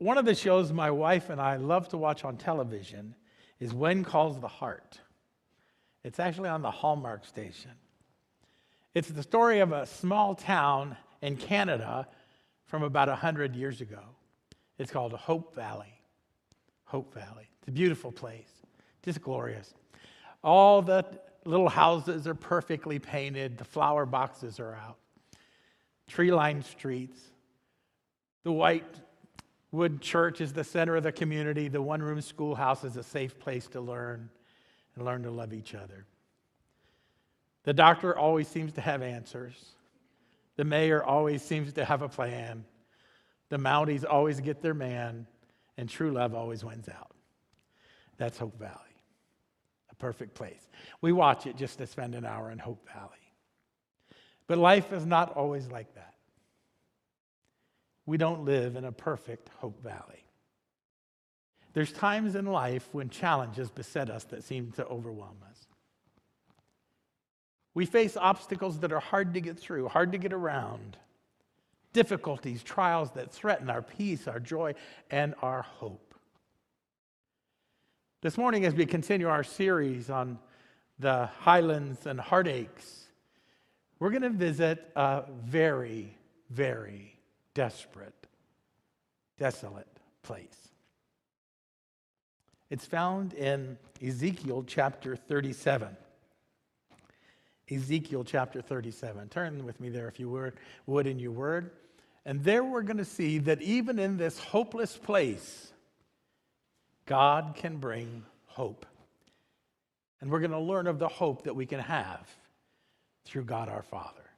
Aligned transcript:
one 0.00 0.16
of 0.16 0.24
the 0.24 0.34
shows 0.34 0.72
my 0.72 0.90
wife 0.90 1.28
and 1.28 1.38
I 1.38 1.56
love 1.56 1.88
to 1.90 1.98
watch 1.98 2.24
on 2.24 2.38
television 2.38 3.14
is 3.60 3.74
When 3.74 4.02
Calls 4.02 4.40
the 4.40 4.48
Heart. 4.48 4.98
It's 6.04 6.18
actually 6.18 6.48
on 6.48 6.62
the 6.62 6.70
Hallmark 6.70 7.26
station. 7.26 7.72
It's 8.94 9.08
the 9.08 9.22
story 9.22 9.60
of 9.60 9.72
a 9.72 9.84
small 9.84 10.34
town 10.34 10.96
in 11.20 11.36
Canada 11.36 12.08
from 12.64 12.82
about 12.82 13.08
100 13.08 13.54
years 13.54 13.82
ago. 13.82 14.00
It's 14.78 14.90
called 14.90 15.12
Hope 15.12 15.54
Valley. 15.54 15.92
Hope 16.86 17.12
Valley. 17.12 17.50
It's 17.58 17.68
a 17.68 17.72
beautiful 17.72 18.10
place, 18.10 18.50
just 19.04 19.20
glorious. 19.20 19.74
All 20.42 20.80
the 20.80 21.04
little 21.44 21.68
houses 21.68 22.26
are 22.26 22.34
perfectly 22.34 22.98
painted, 22.98 23.58
the 23.58 23.64
flower 23.64 24.06
boxes 24.06 24.58
are 24.60 24.74
out, 24.74 24.96
tree 26.08 26.32
lined 26.32 26.64
streets. 26.64 27.20
The 28.44 28.52
white 28.52 28.86
wood 29.72 30.00
church 30.00 30.40
is 30.40 30.52
the 30.52 30.64
center 30.64 30.96
of 30.96 31.02
the 31.02 31.12
community. 31.12 31.68
The 31.68 31.82
one 31.82 32.02
room 32.02 32.20
schoolhouse 32.20 32.84
is 32.84 32.96
a 32.96 33.02
safe 33.02 33.38
place 33.38 33.66
to 33.68 33.80
learn 33.80 34.30
and 34.94 35.04
learn 35.04 35.22
to 35.22 35.30
love 35.30 35.52
each 35.52 35.74
other. 35.74 36.06
The 37.64 37.72
doctor 37.72 38.16
always 38.16 38.48
seems 38.48 38.72
to 38.72 38.80
have 38.80 39.02
answers. 39.02 39.54
The 40.56 40.64
mayor 40.64 41.02
always 41.02 41.42
seems 41.42 41.72
to 41.74 41.84
have 41.84 42.02
a 42.02 42.08
plan. 42.08 42.64
The 43.48 43.58
Mounties 43.58 44.04
always 44.08 44.40
get 44.40 44.62
their 44.62 44.74
man, 44.74 45.26
and 45.76 45.88
true 45.88 46.12
love 46.12 46.34
always 46.34 46.64
wins 46.64 46.88
out. 46.88 47.12
That's 48.16 48.38
Hope 48.38 48.58
Valley, 48.58 48.74
a 49.90 49.94
perfect 49.94 50.34
place. 50.34 50.68
We 51.00 51.12
watch 51.12 51.46
it 51.46 51.56
just 51.56 51.78
to 51.78 51.86
spend 51.86 52.14
an 52.14 52.24
hour 52.24 52.50
in 52.50 52.58
Hope 52.58 52.86
Valley. 52.92 53.10
But 54.46 54.58
life 54.58 54.92
is 54.92 55.06
not 55.06 55.32
always 55.36 55.68
like 55.68 55.94
that. 55.94 56.09
We 58.10 58.18
don't 58.18 58.44
live 58.44 58.74
in 58.74 58.84
a 58.84 58.90
perfect 58.90 59.50
Hope 59.60 59.80
Valley. 59.84 60.24
There's 61.74 61.92
times 61.92 62.34
in 62.34 62.44
life 62.44 62.88
when 62.90 63.08
challenges 63.08 63.70
beset 63.70 64.10
us 64.10 64.24
that 64.24 64.42
seem 64.42 64.72
to 64.72 64.86
overwhelm 64.88 65.36
us. 65.48 65.68
We 67.72 67.86
face 67.86 68.16
obstacles 68.16 68.80
that 68.80 68.90
are 68.90 68.98
hard 68.98 69.34
to 69.34 69.40
get 69.40 69.60
through, 69.60 69.86
hard 69.86 70.10
to 70.10 70.18
get 70.18 70.32
around, 70.32 70.96
difficulties, 71.92 72.64
trials 72.64 73.12
that 73.12 73.30
threaten 73.30 73.70
our 73.70 73.80
peace, 73.80 74.26
our 74.26 74.40
joy, 74.40 74.74
and 75.12 75.36
our 75.40 75.62
hope. 75.62 76.16
This 78.22 78.36
morning, 78.36 78.64
as 78.64 78.74
we 78.74 78.86
continue 78.86 79.28
our 79.28 79.44
series 79.44 80.10
on 80.10 80.40
the 80.98 81.26
highlands 81.26 82.06
and 82.06 82.18
heartaches, 82.18 83.06
we're 84.00 84.10
going 84.10 84.22
to 84.22 84.30
visit 84.30 84.90
a 84.96 85.22
very, 85.44 86.16
very 86.50 87.19
desperate, 87.54 88.26
desolate 89.38 89.88
place. 90.22 90.68
It's 92.70 92.86
found 92.86 93.34
in 93.34 93.76
Ezekiel 94.02 94.64
chapter 94.66 95.16
37. 95.16 95.96
Ezekiel 97.70 98.24
chapter 98.24 98.60
37. 98.60 99.28
Turn 99.28 99.64
with 99.64 99.80
me 99.80 99.88
there 99.88 100.08
if 100.08 100.18
you 100.18 100.28
would 100.28 100.54
Would 100.86 101.06
in 101.06 101.18
your 101.18 101.32
word. 101.32 101.70
And 102.24 102.44
there 102.44 102.62
we're 102.62 102.82
going 102.82 102.98
to 102.98 103.04
see 103.04 103.38
that 103.38 103.62
even 103.62 103.98
in 103.98 104.16
this 104.16 104.38
hopeless 104.38 104.96
place, 104.96 105.72
God 107.06 107.54
can 107.56 107.78
bring 107.78 108.24
hope. 108.46 108.86
And 110.20 110.30
we're 110.30 110.40
going 110.40 110.50
to 110.50 110.58
learn 110.58 110.86
of 110.86 110.98
the 110.98 111.08
hope 111.08 111.44
that 111.44 111.56
we 111.56 111.66
can 111.66 111.80
have 111.80 112.28
through 113.24 113.44
God 113.44 113.68
our 113.68 113.82
Father. 113.82 114.29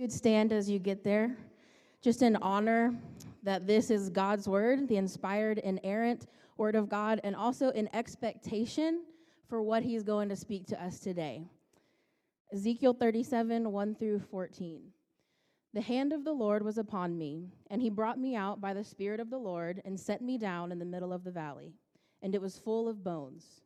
You'd 0.00 0.10
stand 0.10 0.50
as 0.50 0.70
you 0.70 0.78
get 0.78 1.04
there, 1.04 1.36
just 2.00 2.22
in 2.22 2.34
honor 2.36 2.94
that 3.42 3.66
this 3.66 3.90
is 3.90 4.08
God's 4.08 4.48
word, 4.48 4.88
the 4.88 4.96
inspired, 4.96 5.58
inerrant 5.58 6.26
word 6.56 6.74
of 6.74 6.88
God, 6.88 7.20
and 7.22 7.36
also 7.36 7.68
in 7.68 7.86
expectation 7.94 9.02
for 9.46 9.60
what 9.60 9.82
he's 9.82 10.02
going 10.02 10.30
to 10.30 10.36
speak 10.36 10.64
to 10.68 10.82
us 10.82 11.00
today. 11.00 11.44
Ezekiel 12.50 12.94
37, 12.94 13.70
1 13.70 13.94
through 13.94 14.20
14. 14.20 14.84
The 15.74 15.82
hand 15.82 16.14
of 16.14 16.24
the 16.24 16.32
Lord 16.32 16.64
was 16.64 16.78
upon 16.78 17.18
me, 17.18 17.50
and 17.70 17.82
he 17.82 17.90
brought 17.90 18.18
me 18.18 18.34
out 18.34 18.58
by 18.58 18.72
the 18.72 18.82
Spirit 18.82 19.20
of 19.20 19.28
the 19.28 19.36
Lord 19.36 19.82
and 19.84 20.00
set 20.00 20.22
me 20.22 20.38
down 20.38 20.72
in 20.72 20.78
the 20.78 20.86
middle 20.86 21.12
of 21.12 21.24
the 21.24 21.30
valley, 21.30 21.74
and 22.22 22.34
it 22.34 22.40
was 22.40 22.58
full 22.58 22.88
of 22.88 23.04
bones. 23.04 23.60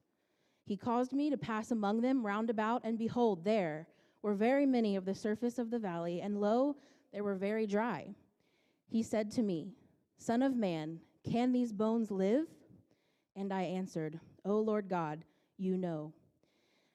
He 0.65 0.77
caused 0.77 1.13
me 1.13 1.31
to 1.31 1.37
pass 1.39 1.71
among 1.71 2.01
them 2.01 2.27
round 2.27 2.51
about, 2.51 2.83
and 2.83 2.99
behold, 2.99 3.45
there 3.45 3.87
were 4.25 4.35
very 4.35 4.65
many 4.65 4.97
of 4.97 5.05
the 5.05 5.15
surface 5.15 5.59
of 5.59 5.71
the 5.71 5.79
valley, 5.79 6.23
and 6.23 6.41
lo, 6.41 6.75
they 7.13 7.21
were 7.21 7.35
very 7.35 7.67
dry. 7.67 8.15
He 8.89 9.03
said 9.03 9.31
to 9.33 9.43
me, 9.43 9.75
Son 10.17 10.43
of 10.43 10.57
man, 10.57 10.99
can 11.31 11.53
these 11.53 11.75
bones 11.75 12.11
live? 12.11 12.47
And 13.37 13.53
I 13.53 13.65
answered, 13.65 14.19
O 14.47 14.61
Lord 14.61 14.89
God, 14.89 15.27
you 15.59 15.77
know. 15.77 16.15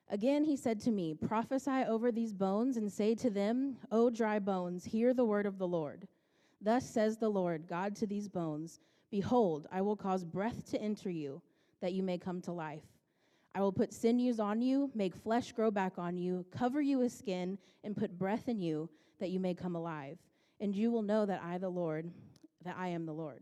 Again 0.09 0.43
he 0.43 0.55
said 0.55 0.79
to 0.81 0.91
me, 0.91 1.13
Prophesy 1.13 1.83
over 1.87 2.11
these 2.11 2.33
bones 2.33 2.77
and 2.77 2.91
say 2.91 3.13
to 3.13 3.29
them, 3.29 3.77
O 3.91 4.09
dry 4.09 4.39
bones, 4.39 4.83
hear 4.83 5.13
the 5.13 5.23
word 5.23 5.45
of 5.45 5.59
the 5.59 5.67
Lord. 5.67 6.07
Thus 6.59 6.89
says 6.89 7.19
the 7.19 7.29
Lord 7.29 7.67
God 7.67 7.95
to 7.97 8.07
these 8.07 8.27
bones 8.27 8.79
Behold, 9.11 9.67
I 9.71 9.81
will 9.81 9.95
cause 9.95 10.23
breath 10.23 10.67
to 10.71 10.81
enter 10.81 11.11
you, 11.11 11.43
that 11.79 11.93
you 11.93 12.01
may 12.01 12.17
come 12.17 12.41
to 12.41 12.51
life. 12.51 12.98
I 13.55 13.61
will 13.61 13.71
put 13.71 13.93
sinews 13.93 14.39
on 14.39 14.61
you, 14.61 14.91
make 14.93 15.15
flesh 15.15 15.51
grow 15.51 15.71
back 15.71 15.97
on 15.97 16.15
you, 16.17 16.45
cover 16.51 16.81
you 16.81 16.99
with 16.99 17.11
skin, 17.11 17.57
and 17.83 17.97
put 17.97 18.17
breath 18.17 18.47
in 18.47 18.59
you, 18.59 18.89
that 19.19 19.31
you 19.31 19.39
may 19.39 19.53
come 19.53 19.75
alive. 19.75 20.17
And 20.59 20.75
you 20.75 20.91
will 20.91 21.01
know 21.01 21.25
that 21.25 21.41
I, 21.43 21.57
the 21.57 21.69
Lord, 21.69 22.11
that 22.63 22.75
I 22.77 22.89
am 22.89 23.05
the 23.05 23.13
Lord. 23.13 23.41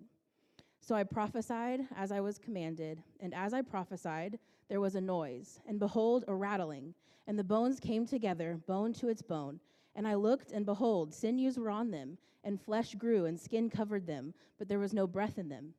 So 0.80 0.96
I 0.96 1.04
prophesied 1.04 1.82
as 1.96 2.12
I 2.12 2.22
was 2.22 2.38
commanded, 2.38 3.04
and 3.20 3.34
as 3.34 3.54
I 3.54 3.62
prophesied, 3.62 4.40
there 4.70 4.80
was 4.80 4.96
a 4.96 5.02
noise, 5.02 5.60
and 5.68 5.80
behold, 5.80 6.24
a 6.28 6.36
rattling, 6.36 6.94
and 7.28 7.38
the 7.38 7.44
bones 7.44 7.80
came 7.80 8.06
together, 8.06 8.60
bone 8.68 8.94
to 8.94 9.10
its 9.10 9.22
bone. 9.22 9.60
And 9.96 10.08
I 10.08 10.16
looked, 10.16 10.52
and 10.52 10.66
behold, 10.66 11.14
sinews 11.14 11.58
were 11.58 11.70
on 11.70 11.92
them, 11.92 12.18
and 12.44 12.62
flesh 12.62 12.96
grew, 12.96 13.26
and 13.26 13.38
skin 13.40 13.70
covered 13.70 14.08
them, 14.08 14.34
but 14.58 14.70
there 14.70 14.80
was 14.80 14.94
no 14.94 15.08
breath 15.08 15.38
in 15.38 15.50
them. 15.50 15.74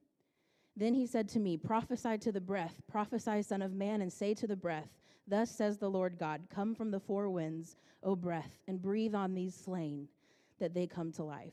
Then 0.79 0.95
he 0.95 1.07
said 1.07 1.29
to 1.31 1.41
me, 1.41 1.57
Prophesy 1.57 2.17
to 2.19 2.33
the 2.33 2.41
breath, 2.41 2.81
prophesy, 2.91 3.43
Son 3.43 3.63
of 3.63 3.75
Man, 3.75 4.01
and 4.01 4.13
say 4.13 4.33
to 4.35 4.47
the 4.47 4.57
breath, 4.57 4.89
Thus 5.27 5.51
says 5.51 5.77
the 5.77 5.91
Lord 5.91 6.19
God, 6.19 6.43
Come 6.49 6.75
from 6.75 6.91
the 6.91 7.01
four 7.01 7.29
winds, 7.29 7.77
O 8.03 8.17
breath, 8.17 8.59
and 8.67 8.81
breathe 8.81 9.15
on 9.15 9.35
these 9.35 9.55
slain, 9.55 10.09
that 10.59 10.73
they 10.73 10.87
come 10.87 11.13
to 11.13 11.25
life. 11.25 11.53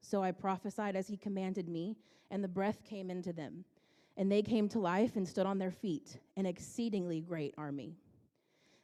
So 0.00 0.22
I 0.22 0.30
prophesied 0.30 0.94
as 0.94 1.08
he 1.08 1.16
commanded 1.16 1.68
me, 1.68 1.96
and 2.30 2.44
the 2.44 2.48
breath 2.48 2.84
came 2.84 3.10
into 3.10 3.32
them 3.32 3.64
and 4.20 4.30
they 4.30 4.42
came 4.42 4.68
to 4.68 4.78
life 4.78 5.16
and 5.16 5.26
stood 5.26 5.46
on 5.46 5.58
their 5.58 5.70
feet, 5.70 6.18
an 6.36 6.44
exceedingly 6.44 7.22
great 7.22 7.54
army. 7.56 7.96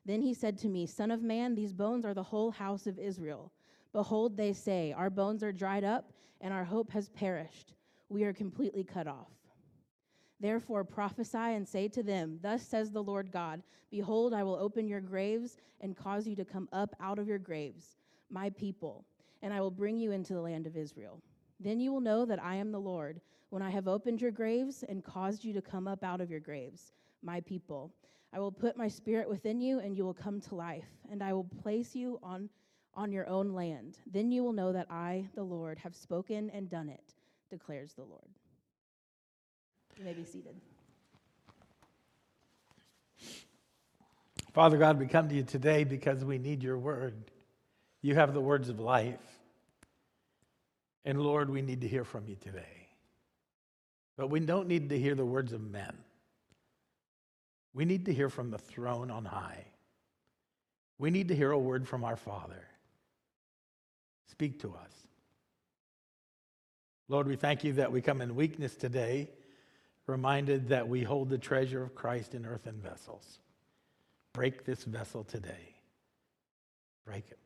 Then 0.06 0.22
he 0.22 0.32
said 0.32 0.56
to 0.60 0.68
me, 0.68 0.86
Son 0.86 1.10
of 1.10 1.22
man, 1.22 1.54
these 1.54 1.74
bones 1.74 2.06
are 2.06 2.14
the 2.14 2.22
whole 2.22 2.50
house 2.50 2.86
of 2.86 2.98
Israel. 2.98 3.52
Behold, 3.92 4.36
they 4.36 4.54
say, 4.54 4.94
Our 4.96 5.10
bones 5.10 5.42
are 5.42 5.52
dried 5.52 5.84
up, 5.84 6.10
and 6.40 6.54
our 6.54 6.64
hope 6.64 6.90
has 6.92 7.10
perished. 7.10 7.74
We 8.08 8.24
are 8.24 8.32
completely 8.32 8.82
cut 8.82 9.06
off. 9.06 9.28
Therefore 10.40 10.84
prophesy 10.84 11.38
and 11.38 11.66
say 11.66 11.88
to 11.88 12.02
them, 12.02 12.38
Thus 12.42 12.62
says 12.62 12.90
the 12.90 13.02
Lord 13.02 13.32
God 13.32 13.62
Behold, 13.90 14.34
I 14.34 14.42
will 14.42 14.56
open 14.56 14.88
your 14.88 15.00
graves 15.00 15.56
and 15.80 15.96
cause 15.96 16.26
you 16.26 16.34
to 16.36 16.44
come 16.44 16.68
up 16.72 16.94
out 17.00 17.18
of 17.18 17.28
your 17.28 17.38
graves, 17.38 17.96
my 18.30 18.50
people, 18.50 19.04
and 19.42 19.52
I 19.52 19.60
will 19.60 19.70
bring 19.70 19.96
you 19.96 20.10
into 20.10 20.34
the 20.34 20.40
land 20.40 20.66
of 20.66 20.76
Israel. 20.76 21.20
Then 21.60 21.80
you 21.80 21.92
will 21.92 22.00
know 22.00 22.26
that 22.26 22.42
I 22.42 22.56
am 22.56 22.72
the 22.72 22.80
Lord 22.80 23.20
when 23.50 23.62
I 23.62 23.70
have 23.70 23.88
opened 23.88 24.20
your 24.20 24.32
graves 24.32 24.84
and 24.88 25.04
caused 25.04 25.44
you 25.44 25.52
to 25.54 25.62
come 25.62 25.88
up 25.88 26.02
out 26.02 26.20
of 26.20 26.30
your 26.30 26.40
graves, 26.40 26.92
my 27.22 27.40
people. 27.40 27.92
I 28.32 28.40
will 28.40 28.52
put 28.52 28.76
my 28.76 28.88
spirit 28.88 29.28
within 29.28 29.60
you, 29.60 29.78
and 29.78 29.96
you 29.96 30.04
will 30.04 30.12
come 30.12 30.40
to 30.42 30.54
life, 30.54 30.88
and 31.10 31.22
I 31.22 31.32
will 31.32 31.48
place 31.62 31.94
you 31.94 32.18
on, 32.22 32.50
on 32.94 33.12
your 33.12 33.26
own 33.28 33.54
land. 33.54 33.98
Then 34.10 34.30
you 34.30 34.42
will 34.42 34.52
know 34.52 34.72
that 34.72 34.90
I, 34.90 35.28
the 35.34 35.44
Lord, 35.44 35.78
have 35.78 35.94
spoken 35.94 36.50
and 36.50 36.68
done 36.68 36.88
it, 36.88 37.14
declares 37.48 37.94
the 37.94 38.04
Lord. 38.04 38.28
You 39.98 40.04
may 40.04 40.12
be 40.12 40.24
seated. 40.24 40.54
Father 44.52 44.78
God, 44.78 44.98
we 44.98 45.06
come 45.06 45.28
to 45.28 45.34
you 45.34 45.42
today 45.42 45.84
because 45.84 46.24
we 46.24 46.38
need 46.38 46.62
your 46.62 46.78
word. 46.78 47.30
You 48.02 48.14
have 48.14 48.32
the 48.32 48.40
words 48.40 48.68
of 48.68 48.80
life. 48.80 49.20
And 51.04 51.20
Lord, 51.20 51.50
we 51.50 51.62
need 51.62 51.82
to 51.82 51.88
hear 51.88 52.04
from 52.04 52.26
you 52.26 52.36
today. 52.36 52.88
But 54.16 54.28
we 54.28 54.40
don't 54.40 54.66
need 54.66 54.88
to 54.88 54.98
hear 54.98 55.14
the 55.14 55.26
words 55.26 55.52
of 55.52 55.60
men. 55.60 55.94
We 57.74 57.84
need 57.84 58.06
to 58.06 58.14
hear 58.14 58.30
from 58.30 58.50
the 58.50 58.58
throne 58.58 59.10
on 59.10 59.24
high. 59.24 59.66
We 60.98 61.10
need 61.10 61.28
to 61.28 61.36
hear 61.36 61.50
a 61.50 61.58
word 61.58 61.86
from 61.86 62.04
our 62.04 62.16
Father. 62.16 62.64
Speak 64.30 64.60
to 64.60 64.68
us. 64.74 64.92
Lord, 67.08 67.28
we 67.28 67.36
thank 67.36 67.62
you 67.62 67.74
that 67.74 67.92
we 67.92 68.00
come 68.00 68.20
in 68.20 68.34
weakness 68.34 68.74
today, 68.74 69.28
reminded 70.06 70.68
that 70.68 70.88
we 70.88 71.02
hold 71.02 71.28
the 71.28 71.38
treasure 71.38 71.82
of 71.82 71.94
Christ 71.94 72.34
in 72.34 72.46
earthen 72.46 72.80
vessels. 72.80 73.40
Break 74.32 74.64
this 74.64 74.84
vessel 74.84 75.24
today. 75.24 75.74
Break 77.04 77.24
it, 77.30 77.38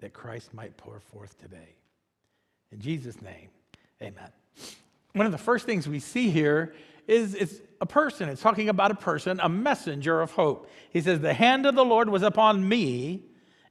that 0.00 0.12
Christ 0.12 0.54
might 0.54 0.76
pour 0.76 1.00
forth 1.00 1.38
today. 1.38 1.76
In 2.72 2.80
Jesus' 2.80 3.20
name, 3.22 3.48
amen. 4.02 4.30
One 5.12 5.26
of 5.26 5.32
the 5.32 5.38
first 5.38 5.66
things 5.66 5.88
we 5.88 5.98
see 5.98 6.30
here 6.30 6.74
is 7.06 7.34
it's 7.34 7.60
a 7.80 7.86
person. 7.86 8.28
It's 8.28 8.42
talking 8.42 8.68
about 8.68 8.90
a 8.90 8.94
person, 8.94 9.40
a 9.42 9.48
messenger 9.48 10.20
of 10.20 10.32
hope. 10.32 10.70
He 10.90 11.00
says, 11.00 11.20
The 11.20 11.34
hand 11.34 11.66
of 11.66 11.74
the 11.74 11.84
Lord 11.84 12.08
was 12.08 12.22
upon 12.22 12.68
me, 12.68 13.24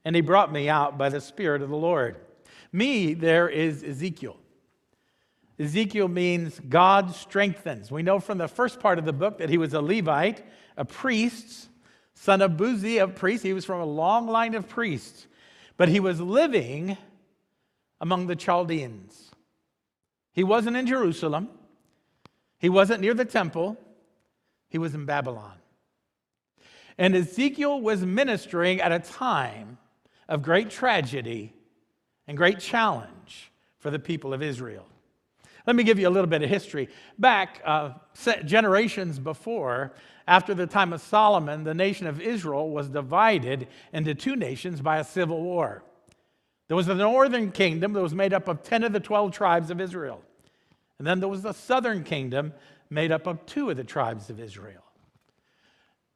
and 0.04 0.16
he 0.16 0.22
brought 0.22 0.52
me 0.52 0.68
out 0.68 0.98
by 0.98 1.08
the 1.08 1.20
Spirit 1.20 1.62
of 1.62 1.68
the 1.68 1.76
Lord. 1.76 2.16
Me, 2.72 3.14
there 3.14 3.48
is 3.48 3.82
Ezekiel. 3.82 4.36
Ezekiel 5.58 6.08
means 6.08 6.60
God 6.68 7.14
strengthens. 7.14 7.90
We 7.90 8.02
know 8.02 8.20
from 8.20 8.38
the 8.38 8.48
first 8.48 8.78
part 8.78 8.98
of 8.98 9.04
the 9.04 9.12
book 9.12 9.38
that 9.38 9.48
he 9.48 9.58
was 9.58 9.72
a 9.72 9.80
Levite, 9.80 10.42
a 10.76 10.84
priest, 10.84 11.68
son 12.14 12.42
of 12.42 12.52
Buzi, 12.52 13.02
a 13.02 13.08
priest. 13.08 13.42
He 13.42 13.54
was 13.54 13.64
from 13.64 13.80
a 13.80 13.86
long 13.86 14.26
line 14.26 14.54
of 14.54 14.68
priests, 14.68 15.26
but 15.76 15.88
he 15.88 16.00
was 16.00 16.20
living 16.20 16.98
among 18.00 18.26
the 18.26 18.36
Chaldeans. 18.36 19.30
He 20.32 20.44
wasn't 20.44 20.76
in 20.76 20.86
Jerusalem, 20.86 21.48
he 22.58 22.68
wasn't 22.68 23.00
near 23.00 23.14
the 23.14 23.24
temple, 23.24 23.78
he 24.68 24.76
was 24.76 24.94
in 24.94 25.06
Babylon. 25.06 25.54
And 26.98 27.14
Ezekiel 27.14 27.80
was 27.80 28.04
ministering 28.04 28.80
at 28.80 28.92
a 28.92 28.98
time 28.98 29.78
of 30.28 30.42
great 30.42 30.70
tragedy 30.70 31.54
and 32.26 32.36
great 32.36 32.58
challenge 32.58 33.50
for 33.78 33.90
the 33.90 33.98
people 33.98 34.34
of 34.34 34.42
Israel. 34.42 34.86
Let 35.66 35.74
me 35.74 35.82
give 35.82 35.98
you 35.98 36.08
a 36.08 36.10
little 36.10 36.28
bit 36.28 36.42
of 36.42 36.48
history. 36.48 36.88
Back 37.18 37.60
uh, 37.64 37.94
generations 38.44 39.18
before, 39.18 39.92
after 40.28 40.54
the 40.54 40.66
time 40.66 40.92
of 40.92 41.00
Solomon, 41.00 41.64
the 41.64 41.74
nation 41.74 42.06
of 42.06 42.20
Israel 42.20 42.70
was 42.70 42.88
divided 42.88 43.68
into 43.92 44.14
two 44.14 44.36
nations 44.36 44.80
by 44.80 44.98
a 44.98 45.04
civil 45.04 45.42
war. 45.42 45.82
There 46.68 46.76
was 46.76 46.86
the 46.86 46.94
northern 46.94 47.52
kingdom 47.52 47.92
that 47.92 48.02
was 48.02 48.14
made 48.14 48.32
up 48.32 48.48
of 48.48 48.62
10 48.62 48.84
of 48.84 48.92
the 48.92 49.00
12 49.00 49.32
tribes 49.32 49.70
of 49.70 49.80
Israel. 49.80 50.22
And 50.98 51.06
then 51.06 51.20
there 51.20 51.28
was 51.28 51.42
the 51.42 51.52
southern 51.52 52.04
kingdom 52.04 52.52
made 52.90 53.12
up 53.12 53.26
of 53.26 53.44
two 53.46 53.70
of 53.70 53.76
the 53.76 53.84
tribes 53.84 54.30
of 54.30 54.40
Israel. 54.40 54.82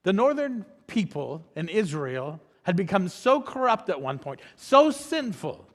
The 0.03 0.13
northern 0.13 0.65
people 0.87 1.45
in 1.55 1.69
Israel 1.69 2.41
had 2.63 2.77
become 2.77 3.09
so 3.09 3.41
corrupt 3.41 3.91
at 3.91 4.01
one 4.01 4.19
point, 4.19 4.41
so 4.57 4.91
sinful, 4.91 5.67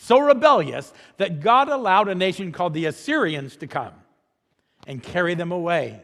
so 0.00 0.18
rebellious 0.18 0.92
that 1.18 1.40
God 1.40 1.68
allowed 1.68 2.08
a 2.08 2.14
nation 2.14 2.52
called 2.52 2.72
the 2.72 2.86
Assyrians 2.86 3.56
to 3.56 3.66
come 3.66 3.92
and 4.86 5.02
carry 5.02 5.34
them 5.34 5.52
away. 5.52 6.02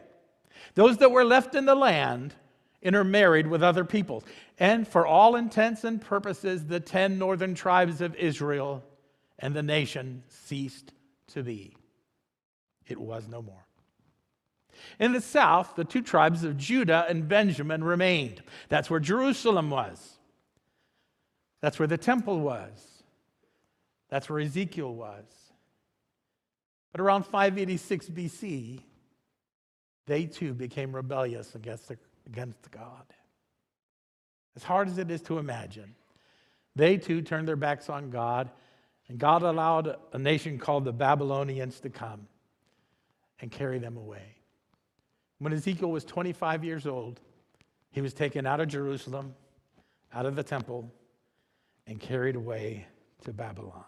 Those 0.75 0.97
that 0.97 1.11
were 1.11 1.25
left 1.25 1.55
in 1.55 1.65
the 1.65 1.75
land 1.75 2.35
intermarried 2.83 3.47
with 3.47 3.63
other 3.63 3.83
peoples. 3.83 4.23
And 4.59 4.87
for 4.87 5.07
all 5.07 5.35
intents 5.35 5.83
and 5.83 5.99
purposes, 5.99 6.65
the 6.65 6.79
10 6.79 7.17
northern 7.17 7.55
tribes 7.55 7.99
of 7.99 8.15
Israel 8.15 8.83
and 9.39 9.55
the 9.55 9.63
nation 9.63 10.21
ceased 10.27 10.93
to 11.33 11.41
be. 11.41 11.75
It 12.85 12.99
was 12.99 13.27
no 13.27 13.41
more. 13.41 13.65
In 14.99 15.11
the 15.11 15.21
south, 15.21 15.75
the 15.75 15.83
two 15.83 16.03
tribes 16.03 16.43
of 16.43 16.55
Judah 16.55 17.07
and 17.09 17.27
Benjamin 17.27 17.83
remained. 17.83 18.43
That's 18.69 18.91
where 18.91 18.99
Jerusalem 18.99 19.71
was. 19.71 20.19
That's 21.61 21.79
where 21.79 21.87
the 21.87 21.97
temple 21.97 22.39
was. 22.39 22.96
That's 24.09 24.29
where 24.29 24.39
Ezekiel 24.39 24.93
was. 24.93 25.25
But 26.91 27.01
around 27.01 27.23
586 27.23 28.09
BC, 28.09 28.81
they 30.05 30.25
too 30.25 30.53
became 30.53 30.95
rebellious 30.95 31.53
against, 31.55 31.89
the, 31.89 31.97
against 32.25 32.71
God. 32.71 33.03
As 34.55 34.63
hard 34.63 34.87
as 34.87 34.97
it 34.97 35.11
is 35.11 35.21
to 35.23 35.37
imagine, 35.37 35.93
they 36.75 36.97
too 36.97 37.21
turned 37.21 37.47
their 37.47 37.55
backs 37.55 37.89
on 37.89 38.09
God, 38.09 38.49
and 39.09 39.19
God 39.19 39.43
allowed 39.43 39.95
a 40.13 40.17
nation 40.17 40.57
called 40.57 40.85
the 40.85 40.93
Babylonians 40.93 41.79
to 41.81 41.89
come 41.89 42.27
and 43.39 43.51
carry 43.51 43.79
them 43.79 43.97
away. 43.97 44.35
When 45.39 45.53
Ezekiel 45.53 45.91
was 45.91 46.03
25 46.03 46.63
years 46.63 46.87
old, 46.87 47.19
he 47.91 48.01
was 48.01 48.13
taken 48.13 48.47
out 48.47 48.59
of 48.59 48.67
Jerusalem, 48.69 49.35
out 50.13 50.25
of 50.25 50.35
the 50.35 50.43
temple, 50.43 50.91
and 51.85 51.99
carried 51.99 52.35
away 52.35 52.87
to 53.23 53.33
Babylon. 53.33 53.85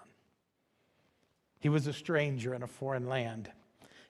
He 1.60 1.70
was 1.70 1.88
a 1.88 1.94
stranger 1.94 2.54
in 2.54 2.64
a 2.64 2.68
foreign 2.68 3.08
land. 3.08 3.52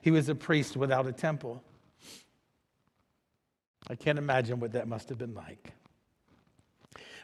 He 0.02 0.12
was 0.12 0.30
a 0.30 0.36
priest 0.36 0.78
without 0.78 1.08
a 1.08 1.12
temple. 1.12 1.64
I 3.90 3.96
can't 3.96 4.20
imagine 4.20 4.60
what 4.60 4.74
that 4.74 4.88
must 4.88 5.10
have 5.10 5.18
been 5.18 5.34
like. 5.34 5.74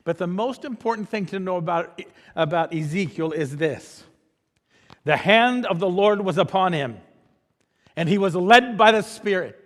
But 0.04 0.18
the 0.18 0.28
most 0.28 0.66
important 0.66 1.10
thing 1.10 1.26
to 1.28 1.40
know 1.40 1.58
about, 1.58 2.02
about 2.36 2.74
Ezekiel 2.74 3.32
is 3.32 3.58
this 3.58 4.04
the 5.04 5.18
hand 5.18 5.68
of 5.68 5.80
the 5.80 5.90
Lord 5.90 6.22
was 6.22 6.38
upon 6.38 6.74
him, 6.74 6.98
and 7.96 8.10
he 8.10 8.18
was 8.18 8.36
led 8.36 8.78
by 8.78 8.92
the 8.92 9.04
Spirit. 9.04 9.62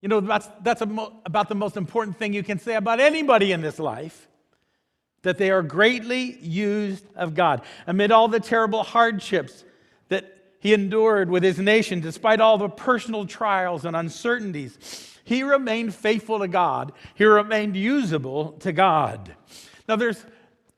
You 0.00 0.08
know, 0.08 0.20
that's, 0.20 0.48
that's 0.62 0.82
about 0.82 1.48
the 1.48 1.54
most 1.54 1.76
important 1.76 2.18
thing 2.18 2.34
you 2.34 2.42
can 2.42 2.58
say 2.58 2.74
about 2.74 3.00
anybody 3.00 3.52
in 3.52 3.62
this 3.62 3.78
life 3.78 4.28
that 5.24 5.38
they 5.38 5.50
are 5.50 5.62
greatly 5.62 6.38
used 6.40 7.04
of 7.16 7.34
God. 7.34 7.62
Amid 7.86 8.12
all 8.12 8.28
the 8.28 8.40
terrible 8.40 8.84
hardships 8.84 9.64
that 10.08 10.36
he 10.60 10.72
endured 10.72 11.28
with 11.28 11.42
his 11.42 11.58
nation, 11.58 12.00
despite 12.00 12.40
all 12.40 12.56
the 12.56 12.68
personal 12.68 13.26
trials 13.26 13.84
and 13.84 13.96
uncertainties, 13.96 14.78
he 15.24 15.42
remained 15.42 15.94
faithful 15.94 16.38
to 16.38 16.48
God. 16.48 16.92
He 17.14 17.24
remained 17.24 17.76
usable 17.76 18.52
to 18.60 18.72
God. 18.72 19.34
Now, 19.88 19.96
there's 19.96 20.24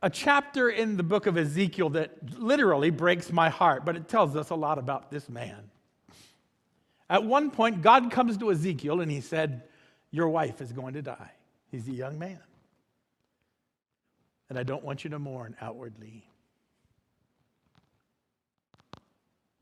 a 0.02 0.08
chapter 0.08 0.70
in 0.70 0.96
the 0.96 1.02
book 1.02 1.26
of 1.26 1.36
Ezekiel 1.36 1.90
that 1.90 2.38
literally 2.38 2.90
breaks 2.90 3.32
my 3.32 3.48
heart, 3.48 3.84
but 3.84 3.96
it 3.96 4.08
tells 4.08 4.36
us 4.36 4.50
a 4.50 4.54
lot 4.54 4.78
about 4.78 5.10
this 5.10 5.28
man. 5.28 5.70
At 7.10 7.24
one 7.24 7.50
point, 7.50 7.82
God 7.82 8.10
comes 8.10 8.36
to 8.38 8.50
Ezekiel 8.50 9.00
and 9.00 9.10
he 9.10 9.20
said, 9.20 9.62
Your 10.10 10.28
wife 10.28 10.60
is 10.60 10.72
going 10.72 10.94
to 10.94 11.02
die. 11.02 11.30
He's 11.70 11.88
a 11.88 11.92
young 11.92 12.18
man 12.18 12.38
and 14.48 14.58
I 14.58 14.62
don't 14.62 14.84
want 14.84 15.04
you 15.04 15.10
to 15.10 15.18
mourn 15.18 15.56
outwardly. 15.60 16.24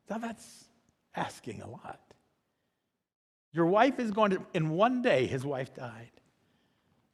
Now 0.09 0.19
that's 0.19 0.65
asking 1.15 1.63
a 1.63 1.69
lot. 1.69 2.01
Your 3.53 3.67
wife 3.67 3.99
is 3.99 4.11
going 4.11 4.33
to, 4.33 4.45
in 4.53 4.71
one 4.71 5.01
day, 5.01 5.27
his 5.27 5.45
wife 5.45 5.75
died. 5.75 6.11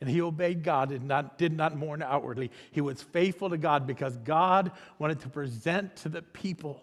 And 0.00 0.08
he 0.08 0.22
obeyed 0.22 0.62
God 0.62 0.90
and 0.92 1.06
not, 1.06 1.36
did 1.36 1.52
not 1.52 1.76
mourn 1.76 2.02
outwardly. 2.02 2.50
He 2.70 2.80
was 2.80 3.02
faithful 3.02 3.50
to 3.50 3.58
God 3.58 3.86
because 3.86 4.16
God 4.16 4.72
wanted 4.98 5.20
to 5.20 5.28
present 5.28 5.96
to 5.96 6.08
the 6.08 6.22
people 6.22 6.82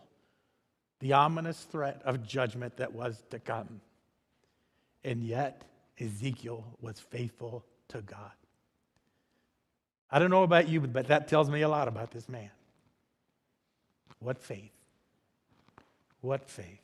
the 1.00 1.14
ominous 1.14 1.60
threat 1.64 2.02
of 2.06 2.24
judgment 2.24 2.78
that 2.78 2.94
was 2.94 3.24
to 3.32 3.40
come. 3.40 3.82
And 5.04 5.24
yet, 5.24 5.64
Ezekiel 6.00 6.64
was 6.80 7.00
faithful 7.00 7.66
to 7.90 8.02
God. 8.02 8.32
I 10.10 10.20
don't 10.20 10.30
know 10.30 10.44
about 10.44 10.68
you, 10.68 10.82
but 10.82 11.08
that 11.08 11.28
tells 11.28 11.50
me 11.50 11.62
a 11.62 11.70
lot 11.70 11.88
about 11.88 12.12
this 12.12 12.30
man. 12.30 12.50
What 14.20 14.40
faith. 14.40 14.72
What 16.22 16.50
faith. 16.50 16.82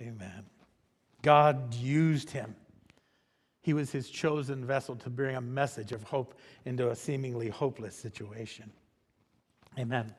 Amen. 0.00 0.44
God 1.22 1.74
used 1.74 2.30
him. 2.30 2.54
He 3.62 3.72
was 3.72 3.90
his 3.90 4.08
chosen 4.08 4.64
vessel 4.64 4.94
to 4.96 5.10
bring 5.10 5.34
a 5.34 5.40
message 5.40 5.90
of 5.90 6.02
hope 6.04 6.38
into 6.64 6.90
a 6.90 6.94
seemingly 6.94 7.48
hopeless 7.48 7.96
situation. 7.96 8.70
Amen. 9.78 10.14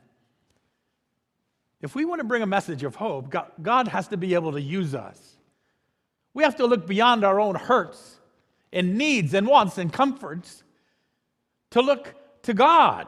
If 1.82 1.96
we 1.96 2.06
want 2.06 2.20
to 2.20 2.25
bring 2.25 2.42
a 2.42 2.48
message 2.48 2.84
of 2.84 2.96
hope, 2.96 3.34
God 3.62 3.88
has 3.88 4.08
to 4.10 4.18
be 4.18 4.34
able 4.34 4.51
to 4.51 4.62
use 4.62 4.96
us. 4.96 5.38
We 6.34 6.44
have 6.44 6.58
to 6.58 6.66
look 6.66 6.88
beyond 6.88 7.24
our 7.24 7.39
own 7.39 7.56
hurts 7.56 8.18
and 8.74 8.98
needs 8.98 9.34
and 9.34 9.48
wants 9.48 9.77
and 9.77 9.94
comforts 9.94 10.63
to 11.72 11.82
look 11.82 12.14
to 12.44 12.54
God, 12.54 13.08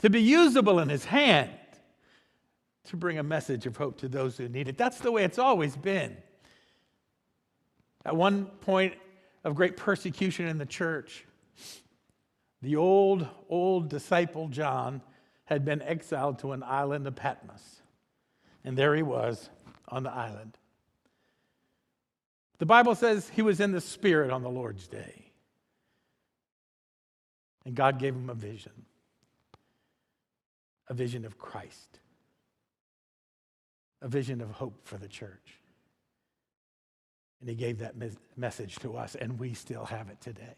to 0.00 0.10
be 0.10 0.20
usable 0.20 0.78
in 0.80 0.88
His 0.88 1.04
hand, 1.04 1.50
to 2.84 2.96
bring 2.96 3.18
a 3.18 3.22
message 3.22 3.66
of 3.66 3.76
hope 3.76 3.98
to 3.98 4.08
those 4.08 4.36
who 4.36 4.48
need 4.48 4.68
it. 4.68 4.76
That's 4.76 4.98
the 4.98 5.12
way 5.12 5.24
it's 5.24 5.38
always 5.38 5.76
been. 5.76 6.16
At 8.04 8.16
one 8.16 8.46
point 8.46 8.94
of 9.44 9.54
great 9.54 9.76
persecution 9.76 10.46
in 10.46 10.58
the 10.58 10.66
church, 10.66 11.24
the 12.60 12.76
old, 12.76 13.26
old 13.48 13.88
disciple 13.88 14.48
John 14.48 15.02
had 15.44 15.64
been 15.64 15.82
exiled 15.82 16.38
to 16.40 16.52
an 16.52 16.62
island 16.62 17.06
of 17.06 17.14
Patmos. 17.14 17.82
And 18.64 18.76
there 18.76 18.94
he 18.94 19.02
was 19.02 19.50
on 19.88 20.02
the 20.02 20.10
island. 20.10 20.56
The 22.58 22.66
Bible 22.66 22.94
says 22.94 23.28
he 23.28 23.42
was 23.42 23.60
in 23.60 23.72
the 23.72 23.80
Spirit 23.80 24.30
on 24.30 24.42
the 24.42 24.48
Lord's 24.48 24.86
day. 24.86 25.23
And 27.64 27.74
God 27.74 27.98
gave 27.98 28.14
him 28.14 28.30
a 28.30 28.34
vision 28.34 28.72
a 30.88 30.94
vision 30.94 31.24
of 31.24 31.38
Christ, 31.38 31.98
a 34.02 34.08
vision 34.08 34.42
of 34.42 34.50
hope 34.50 34.80
for 34.84 34.98
the 34.98 35.08
church. 35.08 35.58
And 37.40 37.48
he 37.48 37.54
gave 37.54 37.78
that 37.78 37.96
mes- 37.96 38.18
message 38.36 38.76
to 38.80 38.96
us, 38.96 39.14
and 39.14 39.38
we 39.38 39.54
still 39.54 39.86
have 39.86 40.10
it 40.10 40.20
today. 40.20 40.56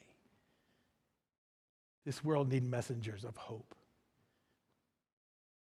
This 2.05 2.25
world 2.25 2.51
needs 2.51 2.67
messengers 2.67 3.25
of 3.25 3.37
hope. 3.37 3.75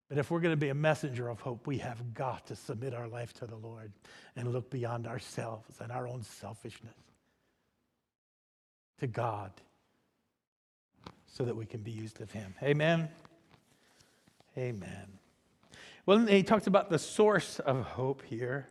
But 0.08 0.18
if 0.18 0.32
we're 0.32 0.40
going 0.40 0.54
to 0.54 0.58
be 0.58 0.70
a 0.70 0.76
messenger 0.76 1.30
of 1.30 1.40
hope, 1.40 1.68
we 1.68 1.78
have 1.78 2.16
got 2.16 2.48
to 2.48 2.56
submit 2.56 2.96
our 2.96 3.08
life 3.08 3.34
to 3.34 3.46
the 3.46 3.56
Lord 3.56 3.92
and 4.36 4.52
look 4.52 4.72
beyond 4.72 5.06
ourselves 5.06 5.80
and 5.80 5.92
our 5.92 6.08
own 6.08 6.24
selfishness 6.24 6.96
to 9.00 9.08
God 9.08 9.52
so 11.34 11.46
that 11.46 11.56
we 11.56 11.66
can 11.66 11.82
be 11.82 11.92
used 11.92 12.22
of 12.22 12.32
Him. 12.32 12.54
Amen. 12.62 13.10
Amen. 14.58 15.20
Well, 16.06 16.26
he 16.26 16.44
talks 16.44 16.68
about 16.68 16.90
the 16.90 17.00
source 17.00 17.60
of 17.60 17.84
hope 17.84 18.24
here. 18.24 18.68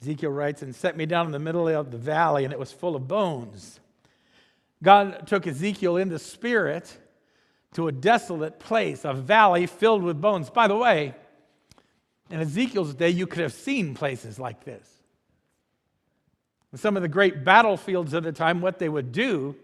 Ezekiel 0.00 0.30
writes, 0.30 0.62
and 0.62 0.74
set 0.74 0.96
me 0.96 1.06
down 1.06 1.26
in 1.26 1.32
the 1.32 1.38
middle 1.38 1.68
of 1.68 1.90
the 1.90 1.96
valley, 1.96 2.44
and 2.44 2.52
it 2.52 2.58
was 2.58 2.72
full 2.72 2.96
of 2.96 3.08
bones. 3.08 3.80
God 4.82 5.26
took 5.26 5.46
Ezekiel 5.46 5.96
in 5.96 6.08
the 6.08 6.18
spirit 6.18 6.96
to 7.74 7.88
a 7.88 7.92
desolate 7.92 8.58
place, 8.58 9.04
a 9.04 9.14
valley 9.14 9.66
filled 9.66 10.02
with 10.02 10.20
bones. 10.20 10.50
By 10.50 10.68
the 10.68 10.76
way, 10.76 11.14
in 12.30 12.40
Ezekiel's 12.40 12.94
day, 12.94 13.10
you 13.10 13.26
could 13.26 13.42
have 13.42 13.52
seen 13.52 13.94
places 13.94 14.38
like 14.38 14.64
this. 14.64 14.86
Some 16.74 16.96
of 16.96 17.02
the 17.02 17.08
great 17.08 17.44
battlefields 17.44 18.12
of 18.12 18.24
the 18.24 18.32
time, 18.32 18.60
what 18.60 18.78
they 18.78 18.88
would 18.88 19.12
do 19.12 19.54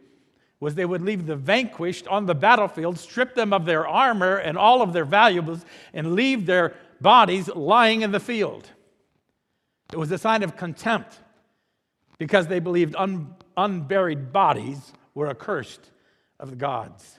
was 0.60 0.74
they 0.74 0.84
would 0.84 1.02
leave 1.02 1.26
the 1.26 1.36
vanquished 1.36 2.08
on 2.08 2.26
the 2.26 2.34
battlefield, 2.34 2.98
strip 2.98 3.34
them 3.34 3.52
of 3.52 3.64
their 3.64 3.86
armor 3.86 4.36
and 4.36 4.58
all 4.58 4.82
of 4.82 4.92
their 4.92 5.04
valuables, 5.04 5.64
and 5.92 6.14
leave 6.14 6.46
their 6.46 6.74
bodies 7.00 7.48
lying 7.48 8.02
in 8.02 8.10
the 8.10 8.20
field. 8.20 8.68
It 9.92 9.98
was 9.98 10.10
a 10.10 10.18
sign 10.18 10.42
of 10.42 10.56
contempt 10.56 11.18
because 12.18 12.48
they 12.48 12.58
believed 12.58 12.94
un- 12.96 13.34
unburied 13.56 14.32
bodies 14.32 14.92
were 15.14 15.28
accursed 15.28 15.90
of 16.40 16.50
the 16.50 16.56
gods. 16.56 17.18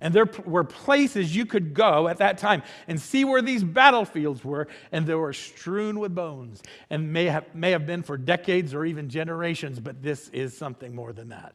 And 0.00 0.14
there 0.14 0.30
were 0.44 0.62
places 0.62 1.34
you 1.34 1.44
could 1.44 1.74
go 1.74 2.06
at 2.06 2.18
that 2.18 2.38
time 2.38 2.62
and 2.86 3.00
see 3.00 3.24
where 3.24 3.42
these 3.42 3.64
battlefields 3.64 4.44
were, 4.44 4.68
and 4.92 5.06
they 5.06 5.14
were 5.14 5.32
strewn 5.32 5.98
with 5.98 6.14
bones, 6.14 6.62
and 6.88 7.12
may 7.12 7.24
have, 7.24 7.52
may 7.52 7.72
have 7.72 7.84
been 7.84 8.04
for 8.04 8.16
decades 8.16 8.74
or 8.74 8.84
even 8.84 9.08
generations, 9.08 9.80
but 9.80 10.00
this 10.00 10.28
is 10.28 10.56
something 10.56 10.94
more 10.94 11.12
than 11.12 11.30
that. 11.30 11.54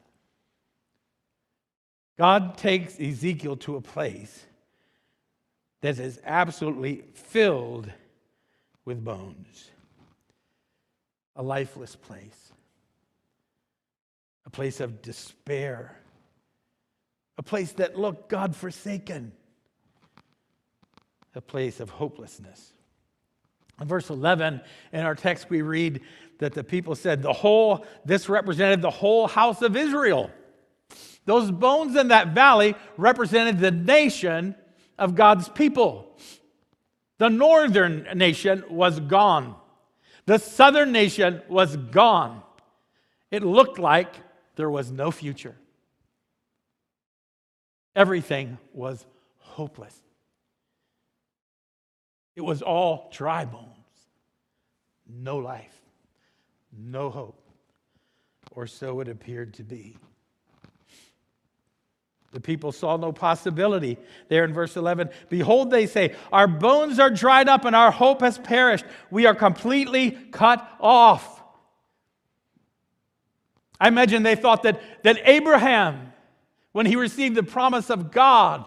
God 2.18 2.58
takes 2.58 3.00
Ezekiel 3.00 3.58
to 3.58 3.76
a 3.76 3.82
place 3.82 4.46
that 5.82 6.00
is 6.00 6.20
absolutely 6.24 7.04
filled 7.14 7.92
with 8.86 9.04
bones, 9.04 9.70
a 11.36 11.44
lifeless 11.44 11.96
place, 11.96 12.54
a 14.46 14.50
place 14.50 14.80
of 14.80 15.02
despair 15.02 15.98
a 17.38 17.44
place 17.44 17.72
that 17.74 17.98
looked 17.98 18.30
God 18.30 18.56
forsaken, 18.56 19.32
a 21.36 21.42
place 21.42 21.80
of 21.80 21.90
hopelessness. 21.90 22.74
In 23.82 23.88
verse 23.88 24.10
11, 24.10 24.62
in 24.92 25.00
our 25.00 25.16
text, 25.16 25.50
we 25.50 25.62
read 25.62 26.02
that 26.38 26.54
the 26.54 26.64
people 26.64 26.96
said, 26.96 27.22
the 27.24 27.34
whole, 27.34 27.86
this 28.06 28.30
represented 28.30 28.82
the 28.82 28.92
whole 28.92 29.28
house 29.28 29.62
of 29.62 29.76
Israel. 29.76 30.30
Those 31.26 31.52
bones 31.52 31.96
in 31.96 32.10
that 32.10 32.30
valley 32.30 32.76
represented 32.98 33.60
the 33.60 33.72
nation 33.72 34.56
of 34.98 35.16
God's 35.16 35.50
people. 35.50 36.18
The 37.18 37.30
northern 37.30 38.08
nation 38.16 38.64
was 38.70 39.00
gone, 39.00 39.56
the 40.26 40.38
southern 40.38 40.92
nation 40.92 41.42
was 41.50 41.76
gone. 41.78 42.42
It 43.32 43.44
looked 43.44 43.80
like 43.80 44.14
there 44.56 44.70
was 44.70 44.92
no 44.92 45.10
future. 45.10 45.56
Everything 47.96 48.58
was 48.74 49.06
hopeless. 49.40 49.96
It 52.36 52.42
was 52.42 52.62
all 52.62 53.10
dry 53.12 53.46
bones, 53.46 53.68
no 55.08 55.38
life, 55.38 55.80
no 56.72 57.10
hope, 57.10 57.40
or 58.52 58.66
so 58.66 59.00
it 59.00 59.08
appeared 59.08 59.54
to 59.56 59.64
be. 59.64 59.98
The 62.34 62.42
people 62.42 62.72
saw 62.72 62.98
no 62.98 63.12
possibility. 63.12 63.98
There 64.28 64.44
in 64.44 64.54
verse 64.54 64.76
11, 64.76 65.12
behold, 65.30 65.70
they 65.70 65.86
say, 65.86 66.16
Our 66.32 66.48
bones 66.48 67.00
are 67.00 67.12
dried 67.12 67.48
up 67.48 67.64
and 67.64 67.76
our 67.76 67.92
hope 67.92 68.22
has 68.22 68.40
perished. 68.40 68.86
We 69.12 69.28
are 69.28 69.36
completely 69.36 70.12
cut 70.32 70.68
off. 70.80 71.42
I 73.80 73.88
imagine 73.88 74.24
they 74.24 74.36
thought 74.36 74.64
that, 74.64 74.82
that 75.04 75.20
Abraham 75.26 76.14
when 76.72 76.88
he 76.88 76.96
received 76.96 77.36
the 77.36 77.44
promise 77.44 77.92
of 77.92 78.12
God 78.12 78.66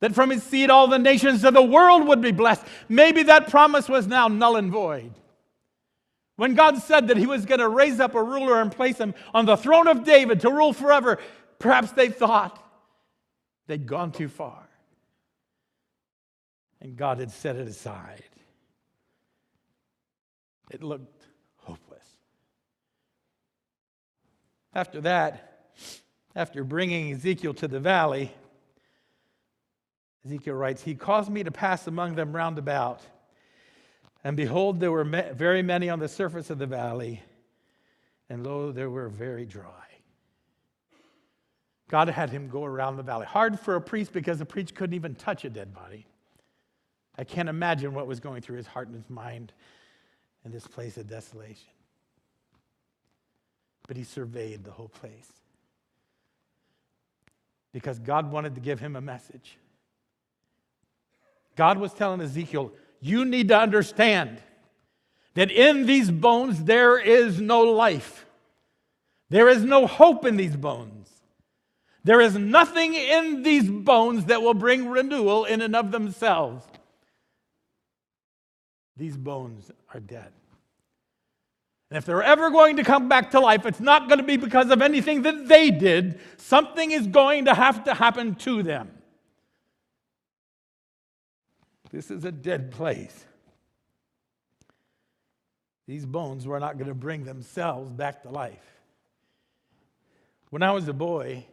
that 0.00 0.14
from 0.14 0.30
his 0.30 0.42
seed 0.42 0.68
all 0.68 0.88
the 0.88 0.98
nations 0.98 1.44
of 1.44 1.54
the 1.54 1.62
world 1.62 2.08
would 2.08 2.20
be 2.20 2.32
blessed. 2.32 2.64
Maybe 2.88 3.22
that 3.24 3.48
promise 3.48 3.88
was 3.88 4.06
now 4.06 4.28
null 4.28 4.56
and 4.56 4.70
void. 4.70 5.12
When 6.36 6.54
God 6.54 6.78
said 6.78 7.08
that 7.08 7.16
he 7.16 7.26
was 7.26 7.46
going 7.46 7.60
to 7.60 7.68
raise 7.68 7.98
up 7.98 8.14
a 8.14 8.22
ruler 8.22 8.60
and 8.60 8.70
place 8.70 8.98
him 8.98 9.14
on 9.32 9.46
the 9.46 9.56
throne 9.56 9.88
of 9.88 10.04
David 10.04 10.40
to 10.40 10.50
rule 10.50 10.74
forever, 10.74 11.18
perhaps 11.58 11.92
they 11.92 12.08
thought 12.08 12.62
they'd 13.66 13.86
gone 13.86 14.12
too 14.12 14.28
far. 14.28 14.68
And 16.80 16.96
God 16.96 17.18
had 17.18 17.30
set 17.30 17.56
it 17.56 17.66
aside. 17.66 18.22
It 20.70 20.82
looked 20.82 21.24
hopeless. 21.56 22.04
After 24.74 25.00
that, 25.02 25.70
after 26.34 26.64
bringing 26.64 27.12
Ezekiel 27.12 27.54
to 27.54 27.68
the 27.68 27.80
valley, 27.80 28.30
Ezekiel 30.26 30.54
writes, 30.54 30.82
He 30.82 30.94
caused 30.94 31.30
me 31.30 31.44
to 31.44 31.50
pass 31.50 31.86
among 31.86 32.14
them 32.14 32.34
round 32.34 32.58
about. 32.58 33.00
And 34.24 34.36
behold, 34.36 34.80
there 34.80 34.90
were 34.90 35.04
very 35.04 35.62
many 35.62 35.88
on 35.88 36.00
the 36.00 36.08
surface 36.08 36.50
of 36.50 36.58
the 36.58 36.66
valley, 36.66 37.22
and 38.28 38.44
lo, 38.44 38.72
they 38.72 38.86
were 38.86 39.08
very 39.08 39.46
dry. 39.46 39.86
God 41.88 42.08
had 42.08 42.30
him 42.30 42.48
go 42.48 42.64
around 42.64 42.96
the 42.96 43.02
valley. 43.02 43.26
Hard 43.26 43.60
for 43.60 43.76
a 43.76 43.80
priest 43.80 44.12
because 44.12 44.38
the 44.38 44.46
priest 44.46 44.74
couldn't 44.74 44.94
even 44.94 45.14
touch 45.14 45.44
a 45.44 45.50
dead 45.50 45.72
body. 45.72 46.06
I 47.16 47.24
can't 47.24 47.48
imagine 47.48 47.94
what 47.94 48.06
was 48.06 48.20
going 48.20 48.42
through 48.42 48.56
his 48.56 48.66
heart 48.66 48.88
and 48.88 48.96
his 48.96 49.08
mind 49.08 49.52
in 50.44 50.50
this 50.50 50.66
place 50.66 50.96
of 50.96 51.06
desolation. 51.06 51.70
But 53.86 53.96
he 53.96 54.04
surveyed 54.04 54.64
the 54.64 54.72
whole 54.72 54.88
place 54.88 55.30
because 57.72 57.98
God 57.98 58.32
wanted 58.32 58.54
to 58.56 58.60
give 58.60 58.80
him 58.80 58.96
a 58.96 59.00
message. 59.00 59.58
God 61.56 61.78
was 61.78 61.92
telling 61.92 62.20
Ezekiel, 62.20 62.72
You 63.00 63.24
need 63.24 63.48
to 63.48 63.58
understand 63.58 64.38
that 65.34 65.50
in 65.50 65.86
these 65.86 66.10
bones 66.10 66.64
there 66.64 66.98
is 66.98 67.40
no 67.40 67.62
life. 67.62 68.26
There 69.28 69.48
is 69.48 69.62
no 69.62 69.86
hope 69.86 70.24
in 70.24 70.36
these 70.36 70.56
bones. 70.56 71.05
There 72.06 72.20
is 72.20 72.38
nothing 72.38 72.94
in 72.94 73.42
these 73.42 73.68
bones 73.68 74.26
that 74.26 74.40
will 74.40 74.54
bring 74.54 74.88
renewal 74.88 75.44
in 75.44 75.60
and 75.60 75.74
of 75.74 75.90
themselves. 75.90 76.64
These 78.96 79.16
bones 79.16 79.72
are 79.92 79.98
dead. 79.98 80.30
And 81.90 81.98
if 81.98 82.04
they're 82.04 82.22
ever 82.22 82.50
going 82.50 82.76
to 82.76 82.84
come 82.84 83.08
back 83.08 83.32
to 83.32 83.40
life, 83.40 83.66
it's 83.66 83.80
not 83.80 84.06
going 84.08 84.20
to 84.20 84.24
be 84.24 84.36
because 84.36 84.70
of 84.70 84.82
anything 84.82 85.22
that 85.22 85.48
they 85.48 85.72
did. 85.72 86.20
Something 86.36 86.92
is 86.92 87.08
going 87.08 87.46
to 87.46 87.54
have 87.54 87.82
to 87.86 87.94
happen 87.94 88.36
to 88.36 88.62
them. 88.62 88.88
This 91.90 92.12
is 92.12 92.24
a 92.24 92.30
dead 92.30 92.70
place. 92.70 93.24
These 95.88 96.06
bones 96.06 96.46
were 96.46 96.60
not 96.60 96.78
going 96.78 96.88
to 96.88 96.94
bring 96.94 97.24
themselves 97.24 97.90
back 97.90 98.22
to 98.22 98.30
life. 98.30 98.80
When 100.50 100.62
I 100.62 100.70
was 100.70 100.86
a 100.86 100.92
boy 100.92 101.46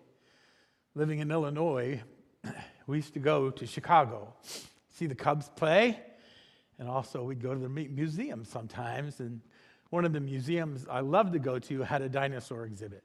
living 0.96 1.20
in 1.20 1.32
Illinois, 1.32 2.02
we 2.88 2.98
used 2.98 3.14
to 3.14 3.20
go 3.20 3.50
to 3.50 3.66
Chicago, 3.66 4.34
see 4.90 5.08
the 5.08 5.16
Cubs 5.16 5.50
play, 5.56 6.00
and 6.80 6.90
also 6.90 7.24
we'd 7.24 7.42
go 7.42 7.54
to 7.54 7.60
the 7.60 7.70
museum 7.70 8.46
sometimes 8.46 9.20
and 9.20 9.42
one 9.90 10.06
of 10.06 10.14
the 10.14 10.20
museums 10.20 10.88
I 10.90 11.02
loved 11.02 11.34
to 11.34 11.40
go 11.40 11.60
to 11.60 11.84
had 11.84 12.02
a 12.02 12.10
dinosaur 12.10 12.66
exhibit. 12.66 13.04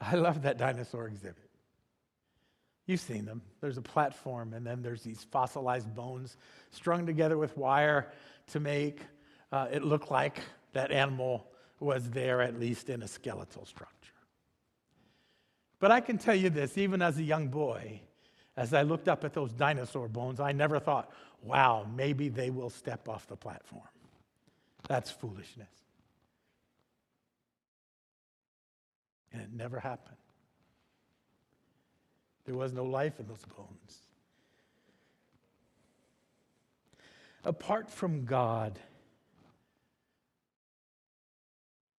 I 0.00 0.16
loved 0.16 0.42
that 0.42 0.58
dinosaur 0.58 1.06
exhibit. 1.06 1.48
You've 2.86 3.00
seen 3.00 3.24
them. 3.24 3.42
There's 3.60 3.76
a 3.76 3.82
platform, 3.82 4.54
and 4.54 4.66
then 4.66 4.82
there's 4.82 5.02
these 5.02 5.22
fossilized 5.30 5.94
bones 5.94 6.36
strung 6.70 7.06
together 7.06 7.36
with 7.36 7.56
wire 7.56 8.10
to 8.48 8.60
make 8.60 9.00
uh, 9.52 9.68
it 9.70 9.84
look 9.84 10.10
like 10.10 10.40
that 10.72 10.90
animal 10.90 11.46
was 11.80 12.10
there, 12.10 12.40
at 12.42 12.58
least 12.58 12.88
in 12.88 13.02
a 13.02 13.08
skeletal 13.08 13.66
structure. 13.66 13.97
But 15.78 15.90
I 15.92 16.00
can 16.00 16.18
tell 16.18 16.34
you 16.34 16.50
this, 16.50 16.76
even 16.76 17.02
as 17.02 17.18
a 17.18 17.22
young 17.22 17.48
boy, 17.48 18.00
as 18.56 18.74
I 18.74 18.82
looked 18.82 19.08
up 19.08 19.24
at 19.24 19.32
those 19.32 19.52
dinosaur 19.52 20.08
bones, 20.08 20.40
I 20.40 20.52
never 20.52 20.80
thought, 20.80 21.12
wow, 21.42 21.86
maybe 21.94 22.28
they 22.28 22.50
will 22.50 22.70
step 22.70 23.08
off 23.08 23.26
the 23.28 23.36
platform. 23.36 23.88
That's 24.88 25.10
foolishness. 25.10 25.68
And 29.32 29.42
it 29.42 29.52
never 29.52 29.78
happened. 29.78 30.16
There 32.46 32.56
was 32.56 32.72
no 32.72 32.84
life 32.84 33.20
in 33.20 33.28
those 33.28 33.44
bones. 33.56 33.98
Apart 37.44 37.88
from 37.90 38.24
God, 38.24 38.78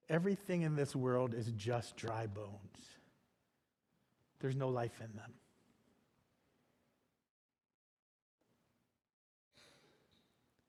everything 0.09 0.63
in 0.63 0.75
this 0.75 0.95
world 0.95 1.33
is 1.33 1.51
just 1.51 1.95
dry 1.95 2.27
bones. 2.27 2.98
There's 4.39 4.55
no 4.55 4.69
life 4.69 4.99
in 5.01 5.15
them. 5.15 5.33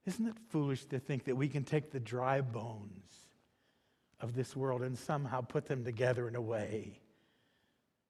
Isn't 0.06 0.26
it 0.26 0.34
foolish 0.48 0.86
to 0.86 0.98
think 0.98 1.24
that 1.24 1.36
we 1.36 1.48
can 1.48 1.62
take 1.62 1.92
the 1.92 2.00
dry 2.00 2.40
bones 2.40 3.28
of 4.20 4.34
this 4.34 4.56
world 4.56 4.82
and 4.82 4.98
somehow 4.98 5.40
put 5.40 5.66
them 5.66 5.84
together 5.84 6.26
in 6.26 6.34
a 6.34 6.40
way 6.40 6.98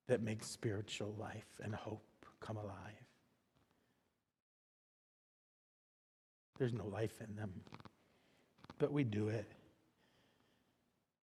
that 0.07 0.23
makes 0.23 0.47
spiritual 0.47 1.15
life 1.19 1.61
and 1.63 1.75
hope 1.75 2.03
come 2.41 2.57
alive? 2.57 2.75
There's 6.59 6.73
no 6.73 6.87
life 6.87 7.15
in 7.27 7.37
them, 7.37 7.53
but 8.79 8.93
we 8.93 9.05
do 9.05 9.29
it. 9.29 9.51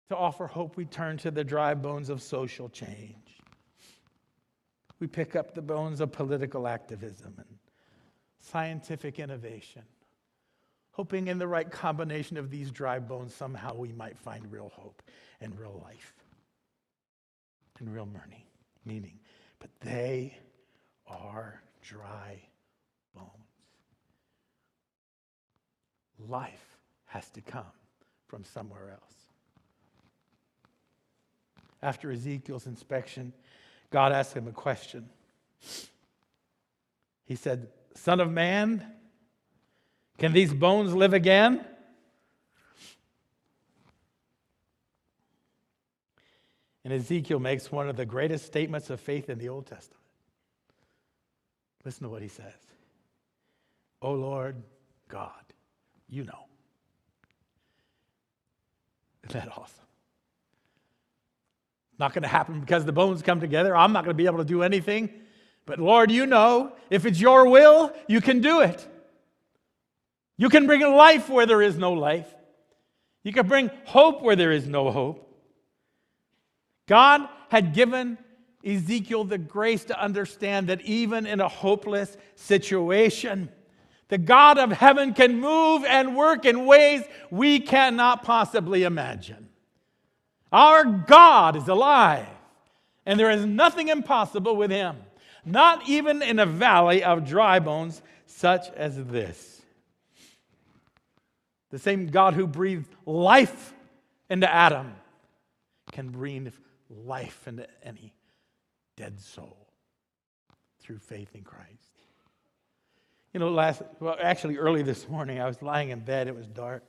To 0.09 0.15
offer 0.15 0.47
hope, 0.47 0.77
we 0.77 0.85
turn 0.85 1.17
to 1.17 1.31
the 1.31 1.43
dry 1.43 1.73
bones 1.73 2.09
of 2.09 2.21
social 2.21 2.69
change. 2.69 3.37
We 4.99 5.07
pick 5.07 5.35
up 5.35 5.53
the 5.53 5.61
bones 5.61 6.01
of 6.01 6.11
political 6.11 6.67
activism 6.67 7.35
and 7.37 7.59
scientific 8.39 9.19
innovation 9.19 9.83
hoping 10.97 11.27
in 11.27 11.37
the 11.37 11.47
right 11.47 11.69
combination 11.69 12.37
of 12.37 12.49
these 12.49 12.71
dry 12.71 12.97
bones, 12.97 13.31
somehow 13.31 13.75
we 13.75 13.93
might 13.93 14.17
find 14.17 14.51
real 14.51 14.71
hope 14.73 15.03
and 15.39 15.57
real 15.59 15.79
life 15.85 16.15
and 17.79 17.93
real 17.93 18.09
meaning. 18.83 19.19
But 19.59 19.69
they 19.79 20.35
are 21.05 21.61
dry 21.83 22.41
bones. 23.13 23.29
Life 26.27 26.77
has 27.05 27.29
to 27.29 27.41
come 27.41 27.65
from 28.25 28.43
somewhere 28.43 28.89
else. 28.89 29.13
After 31.83 32.11
Ezekiel's 32.11 32.65
inspection, 32.65 33.33
God 33.89 34.11
asked 34.11 34.33
him 34.33 34.47
a 34.47 34.51
question. 34.51 35.09
He 37.25 37.35
said, 37.35 37.67
Son 37.95 38.19
of 38.19 38.31
man, 38.31 38.85
can 40.17 40.33
these 40.33 40.53
bones 40.53 40.93
live 40.93 41.13
again? 41.13 41.65
And 46.83 46.93
Ezekiel 46.93 47.39
makes 47.39 47.69
one 47.69 47.89
of 47.89 47.97
the 47.97 48.05
greatest 48.05 48.45
statements 48.45 48.89
of 48.89 49.01
faith 49.01 49.29
in 49.29 49.39
the 49.39 49.49
Old 49.49 49.67
Testament. 49.67 50.01
Listen 51.83 52.03
to 52.03 52.09
what 52.09 52.21
he 52.21 52.27
says 52.27 52.53
O 54.01 54.13
Lord 54.13 54.55
God, 55.07 55.43
you 56.07 56.23
know. 56.23 56.45
Isn't 59.23 59.39
that 59.39 59.57
awesome? 59.57 59.86
Not 61.99 62.13
going 62.13 62.23
to 62.23 62.27
happen 62.27 62.59
because 62.59 62.85
the 62.85 62.91
bones 62.91 63.21
come 63.21 63.39
together. 63.39 63.75
I'm 63.75 63.91
not 63.91 64.03
going 64.03 64.15
to 64.15 64.17
be 64.17 64.27
able 64.27 64.37
to 64.37 64.45
do 64.45 64.63
anything. 64.63 65.09
But 65.65 65.79
Lord, 65.79 66.11
you 66.11 66.25
know, 66.25 66.73
if 66.89 67.05
it's 67.05 67.19
your 67.19 67.47
will, 67.47 67.91
you 68.07 68.21
can 68.21 68.39
do 68.39 68.61
it. 68.61 68.87
You 70.37 70.49
can 70.49 70.67
bring 70.67 70.81
life 70.81 71.29
where 71.29 71.45
there 71.45 71.61
is 71.61 71.77
no 71.77 71.93
life. 71.93 72.27
You 73.23 73.33
can 73.33 73.47
bring 73.47 73.71
hope 73.85 74.21
where 74.21 74.35
there 74.35 74.51
is 74.51 74.67
no 74.67 74.91
hope. 74.91 75.23
God 76.87 77.27
had 77.49 77.73
given 77.73 78.17
Ezekiel 78.63 79.25
the 79.25 79.37
grace 79.37 79.83
to 79.85 80.01
understand 80.01 80.67
that 80.67 80.81
even 80.81 81.25
in 81.25 81.41
a 81.41 81.47
hopeless 81.47 82.15
situation, 82.35 83.49
the 84.09 84.17
God 84.17 84.57
of 84.57 84.71
heaven 84.71 85.13
can 85.13 85.39
move 85.39 85.83
and 85.83 86.15
work 86.15 86.45
in 86.45 86.65
ways 86.65 87.03
we 87.29 87.59
cannot 87.59 88.23
possibly 88.23 88.83
imagine. 88.83 89.49
Our 90.51 90.85
God 90.85 91.55
is 91.55 91.67
alive, 91.67 92.27
and 93.05 93.19
there 93.19 93.31
is 93.31 93.45
nothing 93.45 93.89
impossible 93.89 94.55
with 94.55 94.71
him, 94.71 94.95
not 95.45 95.87
even 95.89 96.21
in 96.21 96.39
a 96.39 96.45
valley 96.45 97.03
of 97.03 97.27
dry 97.27 97.59
bones 97.59 98.01
such 98.25 98.69
as 98.71 99.03
this. 99.05 99.61
The 101.69 101.79
same 101.79 102.07
God 102.07 102.33
who 102.33 102.47
breathed 102.47 102.93
life 103.05 103.73
into 104.29 104.51
Adam 104.51 104.95
can 105.91 106.09
breathe 106.09 106.53
life 106.89 107.47
into 107.47 107.67
any 107.83 108.13
dead 108.95 109.19
soul 109.19 109.67
through 110.79 110.99
faith 110.99 111.35
in 111.35 111.43
Christ. 111.43 111.67
You 113.33 113.41
know, 113.41 113.49
last, 113.49 113.81
well, 113.99 114.17
actually, 114.21 114.57
early 114.57 114.81
this 114.81 115.07
morning, 115.09 115.39
I 115.39 115.45
was 115.45 115.61
lying 115.61 115.89
in 115.89 115.99
bed, 115.99 116.27
it 116.27 116.35
was 116.35 116.47
dark. 116.47 116.83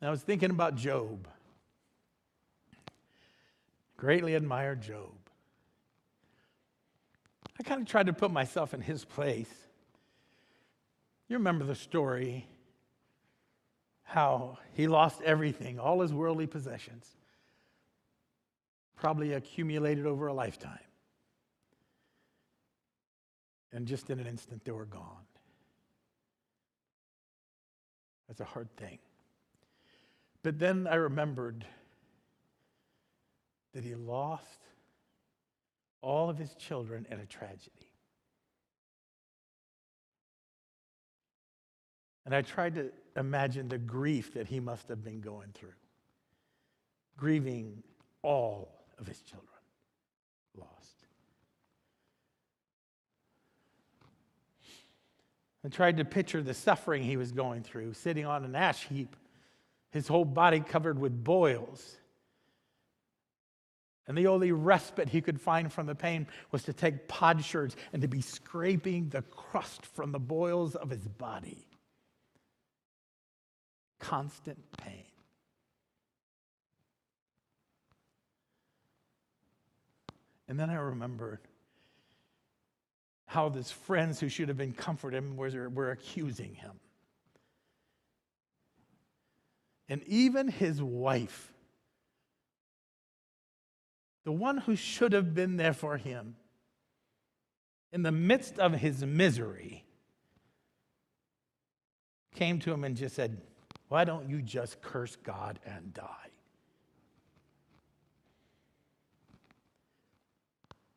And 0.00 0.08
I 0.08 0.10
was 0.10 0.22
thinking 0.22 0.50
about 0.50 0.76
Job. 0.76 1.28
Greatly 3.96 4.34
admired 4.34 4.80
Job. 4.80 5.12
I 7.58 7.62
kind 7.62 7.82
of 7.82 7.86
tried 7.86 8.06
to 8.06 8.14
put 8.14 8.30
myself 8.30 8.72
in 8.72 8.80
his 8.80 9.04
place. 9.04 9.52
You 11.28 11.36
remember 11.36 11.64
the 11.64 11.74
story 11.74 12.46
how 14.02 14.58
he 14.72 14.88
lost 14.88 15.20
everything, 15.22 15.78
all 15.78 16.00
his 16.00 16.12
worldly 16.12 16.46
possessions, 16.46 17.06
probably 18.96 19.34
accumulated 19.34 20.06
over 20.06 20.26
a 20.26 20.32
lifetime. 20.32 20.78
And 23.72 23.86
just 23.86 24.10
in 24.10 24.18
an 24.18 24.26
instant, 24.26 24.64
they 24.64 24.72
were 24.72 24.86
gone. 24.86 25.26
That's 28.26 28.40
a 28.40 28.44
hard 28.44 28.74
thing. 28.76 28.98
But 30.42 30.58
then 30.58 30.86
I 30.86 30.94
remembered 30.94 31.66
that 33.74 33.84
he 33.84 33.94
lost 33.94 34.60
all 36.02 36.30
of 36.30 36.38
his 36.38 36.54
children 36.54 37.06
in 37.10 37.20
a 37.20 37.26
tragedy. 37.26 37.90
And 42.24 42.34
I 42.34 42.42
tried 42.42 42.74
to 42.76 42.90
imagine 43.16 43.68
the 43.68 43.78
grief 43.78 44.34
that 44.34 44.46
he 44.46 44.60
must 44.60 44.88
have 44.88 45.02
been 45.02 45.20
going 45.20 45.48
through, 45.52 45.74
grieving 47.16 47.82
all 48.22 48.84
of 48.98 49.06
his 49.06 49.20
children 49.20 49.48
lost. 50.56 51.06
I 55.64 55.68
tried 55.68 55.98
to 55.98 56.04
picture 56.04 56.42
the 56.42 56.54
suffering 56.54 57.02
he 57.02 57.16
was 57.16 57.32
going 57.32 57.62
through, 57.62 57.94
sitting 57.94 58.24
on 58.24 58.44
an 58.44 58.54
ash 58.54 58.86
heap, 58.86 59.16
his 59.90 60.08
whole 60.08 60.24
body 60.24 60.60
covered 60.60 60.98
with 60.98 61.24
boils. 61.24 61.96
And 64.06 64.18
the 64.18 64.26
only 64.26 64.50
respite 64.50 65.08
he 65.08 65.20
could 65.20 65.40
find 65.40 65.72
from 65.72 65.86
the 65.86 65.94
pain 65.94 66.26
was 66.50 66.64
to 66.64 66.72
take 66.72 67.06
potsherds 67.06 67.76
and 67.92 68.02
to 68.02 68.08
be 68.08 68.20
scraping 68.20 69.08
the 69.08 69.22
crust 69.22 69.86
from 69.86 70.10
the 70.12 70.18
boils 70.18 70.74
of 70.74 70.90
his 70.90 71.06
body 71.06 71.66
constant 74.00 74.58
pain. 74.78 75.04
And 80.48 80.58
then 80.58 80.68
I 80.68 80.74
remembered 80.74 81.38
how 83.26 83.48
his 83.50 83.70
friends 83.70 84.18
who 84.18 84.28
should 84.28 84.48
have 84.48 84.56
been 84.56 84.72
comforting 84.72 85.18
him 85.18 85.36
were, 85.36 85.68
were 85.68 85.92
accusing 85.92 86.56
him. 86.56 86.72
And 89.90 90.04
even 90.04 90.46
his 90.46 90.80
wife, 90.80 91.52
the 94.24 94.30
one 94.30 94.58
who 94.58 94.76
should 94.76 95.12
have 95.12 95.34
been 95.34 95.56
there 95.56 95.72
for 95.72 95.96
him, 95.96 96.36
in 97.92 98.04
the 98.04 98.12
midst 98.12 98.60
of 98.60 98.72
his 98.72 99.04
misery, 99.04 99.84
came 102.36 102.60
to 102.60 102.72
him 102.72 102.84
and 102.84 102.96
just 102.96 103.16
said, 103.16 103.42
why 103.88 104.04
don't 104.04 104.30
you 104.30 104.40
just 104.40 104.80
curse 104.80 105.16
God 105.16 105.58
and 105.66 105.92
die? 105.92 106.06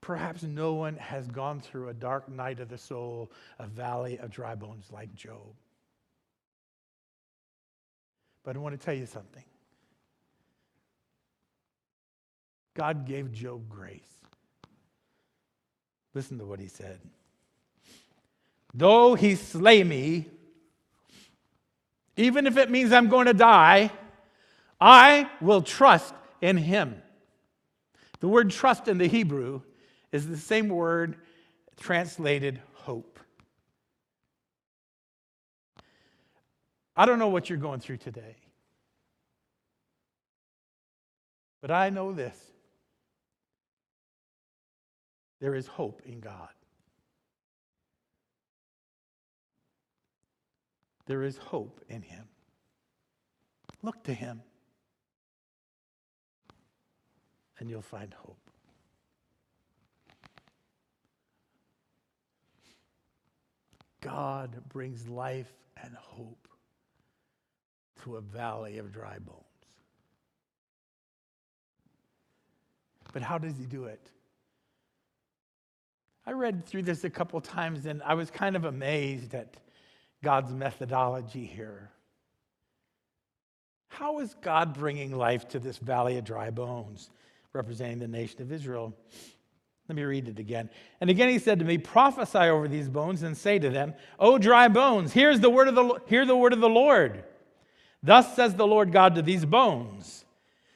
Perhaps 0.02 0.44
no 0.44 0.74
one 0.76 0.98
has 0.98 1.26
gone 1.28 1.60
through 1.60 1.90
a 1.90 1.94
dark 1.94 2.30
night 2.30 2.60
of 2.60 2.70
the 2.70 2.78
soul, 2.78 3.32
a 3.58 3.66
valley 3.66 4.20
of 4.20 4.30
dry 4.30 4.54
bones 4.54 4.92
like 4.92 5.16
Job. 5.16 5.56
But 8.44 8.56
I 8.56 8.60
want 8.60 8.80
to 8.80 8.86
tell 8.86 8.94
you 8.94 9.06
something. 9.06 9.44
God 12.74 13.06
gave 13.06 13.32
Job 13.32 13.70
grace. 13.70 14.02
Listen 16.14 16.38
to 16.40 16.46
what 16.46 16.60
he 16.60 16.68
said. 16.68 17.00
Though 18.74 19.16
he 19.16 19.36
slay 19.36 19.84
me, 19.84 20.26
even 22.18 22.48
if 22.48 22.58
it 22.58 22.70
means 22.70 22.92
I'm 22.92 23.10
going 23.10 23.28
to 23.28 23.34
die, 23.34 23.92
I 24.80 25.30
will 25.42 25.62
trust 25.62 26.14
in 26.42 26.58
him. 26.58 27.02
The 28.20 28.28
word 28.28 28.52
trust 28.52 28.88
in 28.88 28.98
the 28.98 29.08
Hebrew 29.08 29.62
is 30.12 30.28
the 30.28 30.38
same 30.38 30.70
word 30.70 31.18
translated 31.80 32.62
hope. 32.74 33.20
I 36.96 37.06
don't 37.06 37.20
know 37.20 37.30
what 37.30 37.50
you're 37.50 37.58
going 37.58 37.80
through 37.80 37.98
today. 37.98 38.36
But 41.62 41.72
I 41.72 41.90
know 41.90 42.12
this 42.12 42.38
there 45.40 45.56
is 45.56 45.68
hope 45.68 46.02
in 46.06 46.20
God. 46.20 46.50
There 51.06 51.24
is 51.24 51.38
hope 51.38 51.82
in 51.90 52.02
Him. 52.02 52.26
Look 53.82 54.04
to 54.04 54.14
Him, 54.14 54.42
and 57.60 57.70
you'll 57.70 57.82
find 57.82 58.14
hope. 58.14 58.38
God 64.00 64.62
brings 64.70 65.08
life 65.08 65.52
and 65.82 65.94
hope 65.96 66.48
to 68.04 68.18
a 68.18 68.22
valley 68.22 68.78
of 68.78 68.92
dry 68.92 69.18
bones. 69.20 69.40
But 73.14 73.22
how 73.22 73.38
does 73.38 73.58
he 73.58 73.66
do 73.66 73.86
it? 73.86 74.10
I 76.26 76.32
read 76.32 76.66
through 76.66 76.84
this 76.84 77.04
a 77.04 77.10
couple 77.10 77.40
times 77.42 77.86
and 77.86 78.02
I 78.04 78.14
was 78.14 78.32
kind 78.32 78.56
of 78.56 78.66
amazed 78.66 79.34
at 79.34 79.56
God's 80.22 80.52
methodology 80.54 81.46
here. 81.46 81.92
How 83.90 84.20
is 84.20 84.36
God 84.42 84.74
bringing 84.74 85.16
life 85.16 85.48
to 85.50 85.60
this 85.60 85.78
valley 85.78 86.18
of 86.18 86.26
dry 86.26 86.50
bones, 86.50 87.12
representing 87.52 88.00
the 88.00 88.08
nation 88.08 88.42
of 88.42 88.52
Israel? 88.52 88.96
Let 89.88 89.96
me 89.96 90.04
read 90.04 90.28
it 90.28 90.40
again. 90.40 90.70
And 91.00 91.10
again 91.10 91.30
he 91.30 91.40
said 91.40 91.60
to 91.60 91.66
me, 91.66 91.78
Prophesy 91.78 92.38
over 92.38 92.68
these 92.68 92.90
bones 92.90 93.22
and 93.22 93.38
say 93.38 93.60
to 93.60 93.70
them, 93.70 93.94
O 94.18 94.38
dry 94.38 94.70
bones, 94.70 95.14
here's 95.14 95.42
the 95.42 95.50
word 95.50 95.68
of 95.68 95.76
the, 95.76 96.02
hear 96.08 96.26
the 96.26 96.36
word 96.36 96.54
of 96.54 96.62
the 96.62 96.70
Lord. 96.70 97.24
Thus 98.04 98.36
says 98.36 98.54
the 98.54 98.68
Lord 98.68 98.92
God 98.92 99.16
to 99.16 99.22
these 99.22 99.46
bones 99.46 100.26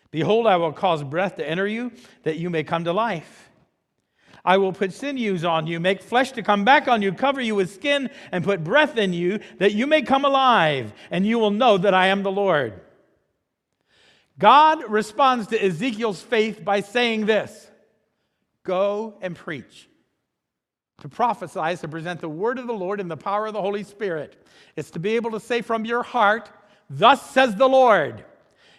Behold, 0.09 0.47
I 0.47 0.55
will 0.55 0.71
cause 0.71 1.03
breath 1.03 1.35
to 1.35 1.47
enter 1.47 1.67
you, 1.67 1.91
that 2.23 2.37
you 2.37 2.49
may 2.49 2.63
come 2.63 2.85
to 2.85 2.93
life. 2.93 3.49
I 4.45 4.57
will 4.57 4.71
put 4.71 4.93
sinews 4.93 5.43
on 5.43 5.67
you, 5.67 5.81
make 5.81 6.01
flesh 6.01 6.31
to 6.31 6.41
come 6.41 6.63
back 6.63 6.87
on 6.87 7.01
you, 7.01 7.11
cover 7.11 7.41
you 7.41 7.53
with 7.53 7.73
skin, 7.73 8.09
and 8.31 8.45
put 8.45 8.63
breath 8.63 8.97
in 8.97 9.11
you, 9.11 9.41
that 9.57 9.73
you 9.73 9.85
may 9.85 10.01
come 10.01 10.23
alive, 10.23 10.93
and 11.11 11.27
you 11.27 11.37
will 11.37 11.51
know 11.51 11.77
that 11.77 11.93
I 11.93 12.07
am 12.07 12.23
the 12.23 12.31
Lord. 12.31 12.79
God 14.39 14.89
responds 14.89 15.47
to 15.47 15.61
Ezekiel's 15.61 16.21
faith 16.21 16.63
by 16.63 16.79
saying 16.79 17.25
this 17.25 17.69
Go 18.63 19.15
and 19.21 19.35
preach. 19.35 19.89
To 21.01 21.09
prophesy 21.09 21.73
is 21.73 21.81
to 21.81 21.87
present 21.87 22.21
the 22.21 22.29
word 22.29 22.57
of 22.57 22.67
the 22.67 22.73
Lord 22.73 22.99
in 22.99 23.07
the 23.07 23.17
power 23.17 23.45
of 23.45 23.53
the 23.53 23.61
Holy 23.61 23.83
Spirit. 23.83 24.47
It's 24.75 24.91
to 24.91 24.99
be 24.99 25.15
able 25.15 25.31
to 25.31 25.39
say 25.39 25.61
from 25.61 25.85
your 25.85 26.01
heart, 26.01 26.49
Thus 26.89 27.29
says 27.31 27.55
the 27.55 27.67
Lord, 27.67 28.23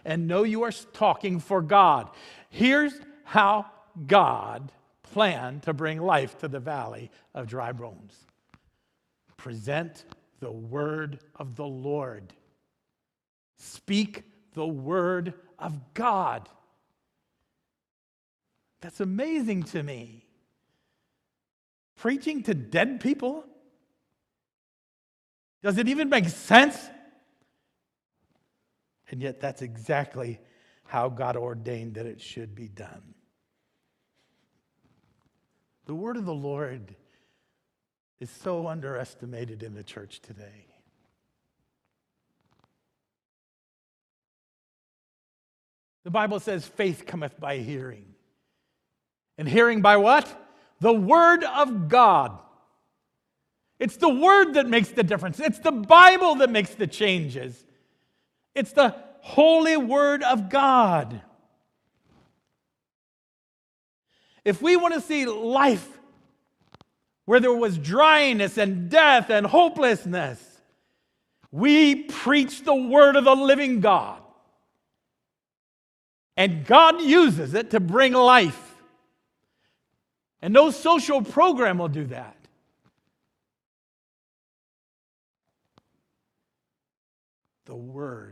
and 0.05 0.27
know 0.27 0.43
you 0.43 0.63
are 0.63 0.73
talking 0.73 1.41
for 1.41 1.61
God. 1.61 2.09
Here's 2.49 2.95
how 3.25 3.67
God 4.07 4.73
planned 5.03 5.65
to 5.65 5.73
bring 5.73 6.01
life 6.01 6.39
to 6.39 6.49
the 6.49 6.61
valley 6.61 7.11
of 7.35 7.47
dry 7.47 7.73
bones 7.73 8.15
present 9.37 10.05
the 10.41 10.51
word 10.51 11.21
of 11.37 11.57
the 11.57 11.65
Lord, 11.65 12.35
speak 13.57 14.25
the 14.53 14.67
word 14.67 15.33
of 15.59 15.95
God. 15.95 16.49
That's 18.81 19.01
amazing 19.01 19.65
to 19.65 19.83
me. 19.83 20.25
Preaching 21.97 22.43
to 22.45 22.55
dead 22.55 23.01
people? 23.01 23.45
Does 25.63 25.79
it 25.79 25.89
even 25.89 26.09
make 26.09 26.29
sense? 26.29 26.79
And 29.11 29.23
yet, 29.23 29.41
that's 29.41 29.63
exactly 29.63 30.41
how 30.85 31.09
God 31.09 31.37
ordained 31.37 31.95
that 31.95 32.07
it 32.07 32.21
should 32.21 32.55
be 32.55 32.69
done. 32.69 33.15
The 35.87 35.95
word 35.95 36.17
of 36.17 36.27
the 36.27 36.35
Lord 36.35 36.95
is 38.21 38.31
so 38.31 38.67
underestimated 38.67 39.63
in 39.63 39.75
the 39.75 39.83
church 39.83 40.21
today. 40.21 40.67
The 46.05 46.11
Bible 46.11 46.41
says 46.41 46.67
faith 46.67 47.05
cometh 47.07 47.39
by 47.39 47.59
hearing. 47.59 48.05
And 49.37 49.49
hearing 49.49 49.83
by 49.83 49.99
what? 49.99 50.27
The 50.81 50.93
word 50.93 51.45
of 51.45 51.89
God. 51.89 52.39
It's 53.79 53.97
the 53.97 54.09
word 54.09 54.55
that 54.55 54.67
makes 54.67 54.89
the 54.89 55.03
difference. 55.03 55.39
It's 55.39 55.59
the 55.59 55.71
Bible 55.73 56.37
that 56.37 56.51
makes 56.51 56.75
the 56.75 56.87
changes. 56.87 57.65
It's 58.59 58.73
the 58.73 58.93
holy 59.21 59.77
word 59.77 60.25
of 60.25 60.51
God. 60.51 61.23
If 64.45 64.61
we 64.61 64.75
want 64.75 64.95
to 64.95 65.01
see 65.01 65.27
life 65.27 65.87
where 67.25 67.39
there 67.39 67.53
was 67.53 67.79
dryness 67.79 68.59
and 68.59 68.91
death 68.91 69.31
and 69.31 69.47
hopelessness, 69.47 70.43
we 71.53 71.95
preach 72.05 72.65
the 72.65 72.75
word 72.75 73.15
of 73.15 73.25
the 73.25 73.37
living 73.37 73.81
God. 73.81 74.21
And 76.37 76.67
God 76.67 77.01
uses 77.01 77.55
it 77.55 77.71
to 77.71 77.81
bring 77.81 78.13
life. 78.13 78.75
And 80.43 80.53
no 80.53 80.71
social 80.71 81.23
program 81.23 81.79
will 81.79 81.89
do 81.89 82.07
that. 82.07 82.37
The 87.67 87.77
Word 87.77 88.28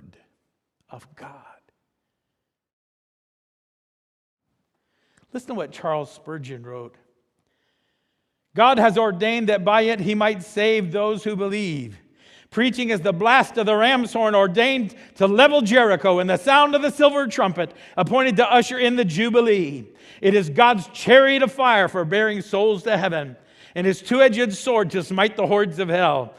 of 0.97 1.07
God. 1.15 1.31
Listen 5.33 5.49
to 5.49 5.55
what 5.55 5.71
Charles 5.71 6.11
Spurgeon 6.11 6.65
wrote. 6.65 6.97
God 8.55 8.79
has 8.79 8.97
ordained 8.97 9.51
that 9.51 9.65
by 9.65 9.83
it 9.83 10.01
he 10.01 10.15
might 10.15 10.43
save 10.43 10.91
those 10.91 11.23
who 11.23 11.37
believe. 11.37 11.99
Preaching 12.51 12.89
is 12.89 13.03
the 13.03 13.13
blast 13.13 13.59
of 13.59 13.67
the 13.67 13.77
ram's 13.77 14.15
horn 14.15 14.35
ordained 14.35 14.95
to 15.17 15.27
level 15.27 15.61
Jericho 15.61 16.21
and 16.21 16.31
the 16.31 16.39
sound 16.39 16.75
of 16.75 16.81
the 16.81 16.91
silver 16.91 17.27
trumpet 17.27 17.75
appointed 17.99 18.37
to 18.37 18.51
usher 18.51 18.79
in 18.79 18.97
the 18.97 19.05
Jubilee. 19.05 19.85
It 20.23 20.33
is 20.33 20.49
God's 20.49 20.89
chariot 20.95 21.43
of 21.43 21.53
fire 21.53 21.89
for 21.89 22.07
bearing 22.07 22.41
souls 22.41 22.85
to 22.85 22.97
heaven 22.97 23.37
and 23.75 23.87
his 23.87 24.01
two 24.01 24.23
edged 24.23 24.55
sword 24.55 24.91
to 24.93 25.03
smite 25.03 25.37
the 25.37 25.47
hordes 25.47 25.79
of 25.79 25.91
hell. 25.91 26.35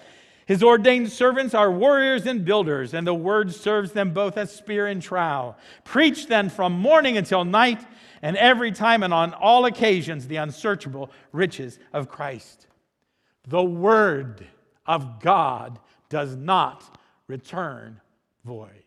His 0.48 0.64
ordained 0.64 1.12
servants 1.12 1.54
are 1.54 1.70
warriors 1.70 2.26
and 2.26 2.46
builders, 2.46 2.94
and 2.94 3.06
the 3.06 3.14
word 3.14 3.54
serves 3.54 3.92
them 3.92 4.14
both 4.14 4.38
as 4.38 4.50
spear 4.50 4.88
and 4.88 5.02
trowel. 5.02 5.58
Preach 5.84 6.28
then 6.28 6.50
from 6.50 6.72
morning 6.72 7.18
until 7.18 7.44
night, 7.44 7.86
and 8.22 8.38
every 8.38 8.72
time 8.72 9.04
and 9.04 9.14
on 9.14 9.34
all 9.34 9.66
occasions, 9.66 10.26
the 10.26 10.38
unsearchable 10.38 11.12
riches 11.34 11.80
of 11.92 12.08
Christ. 12.08 12.68
The 13.46 13.62
word 13.62 14.48
of 14.86 15.20
God 15.20 15.80
does 16.08 16.38
not 16.38 16.98
return 17.28 18.00
void. 18.46 18.86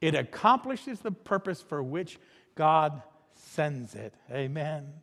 It 0.00 0.14
accomplishes 0.14 1.00
the 1.00 1.12
purpose 1.12 1.60
for 1.60 1.82
which 1.82 2.18
God 2.54 3.02
sends 3.34 3.94
it. 3.94 4.14
Amen. 4.32 4.94